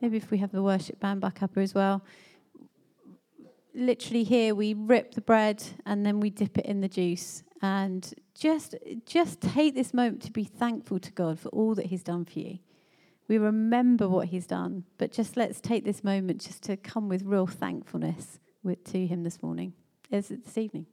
Maybe 0.05 0.19
if 0.19 0.31
we 0.31 0.37
have 0.37 0.53
the 0.53 0.63
worship 0.63 1.01
band 1.01 1.23
back 1.23 1.43
up 1.43 1.57
as 1.57 1.75
well. 1.75 2.05
Literally, 3.77 4.23
here 4.23 4.55
we 4.55 4.73
rip 4.73 5.15
the 5.15 5.21
bread 5.21 5.63
and 5.85 6.07
then 6.07 6.21
we 6.21 6.31
dip 6.31 6.59
it 6.59 6.65
in 6.65 6.81
the 6.81 6.89
juice. 6.89 7.43
And 7.61 8.15
just, 8.33 8.77
just 9.05 9.41
take 9.41 9.75
this 9.75 9.93
moment 9.93 10.23
to 10.23 10.31
be 10.31 10.45
thankful 10.45 11.01
to 11.01 11.11
God 11.11 11.41
for 11.41 11.49
all 11.49 11.75
that 11.75 11.87
He's 11.87 12.05
done 12.05 12.25
for 12.25 12.39
you. 12.39 12.59
We 13.27 13.37
remember 13.37 14.09
what 14.09 14.29
He's 14.29 14.47
done, 14.47 14.85
but 14.97 15.11
just 15.11 15.37
let's 15.37 15.61
take 15.61 15.85
this 15.85 16.05
moment 16.05 16.41
just 16.41 16.63
to 16.65 16.77
come 16.77 17.09
with 17.09 17.25
real 17.25 17.49
thankfulness 17.49 18.39
with, 18.63 18.85
to 18.93 19.07
Him 19.07 19.25
this 19.25 19.43
morning, 19.43 19.73
is 20.11 20.31
it 20.31 20.45
this 20.45 20.57
evening? 20.57 20.87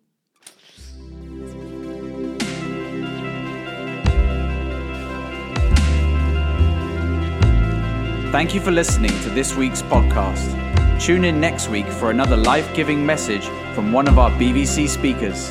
Thank 8.32 8.56
you 8.56 8.62
for 8.62 8.72
listening 8.72 9.12
to 9.22 9.30
this 9.30 9.56
week's 9.56 9.84
podcast. 9.84 10.71
Tune 11.02 11.26
in 11.26 11.42
next 11.42 11.68
week 11.68 11.88
for 11.88 12.12
another 12.12 12.38
life 12.38 12.72
giving 12.76 13.04
message 13.04 13.48
from 13.74 13.92
one 13.92 14.08
of 14.08 14.20
our 14.20 14.30
BVC 14.30 14.88
speakers. 14.88 15.50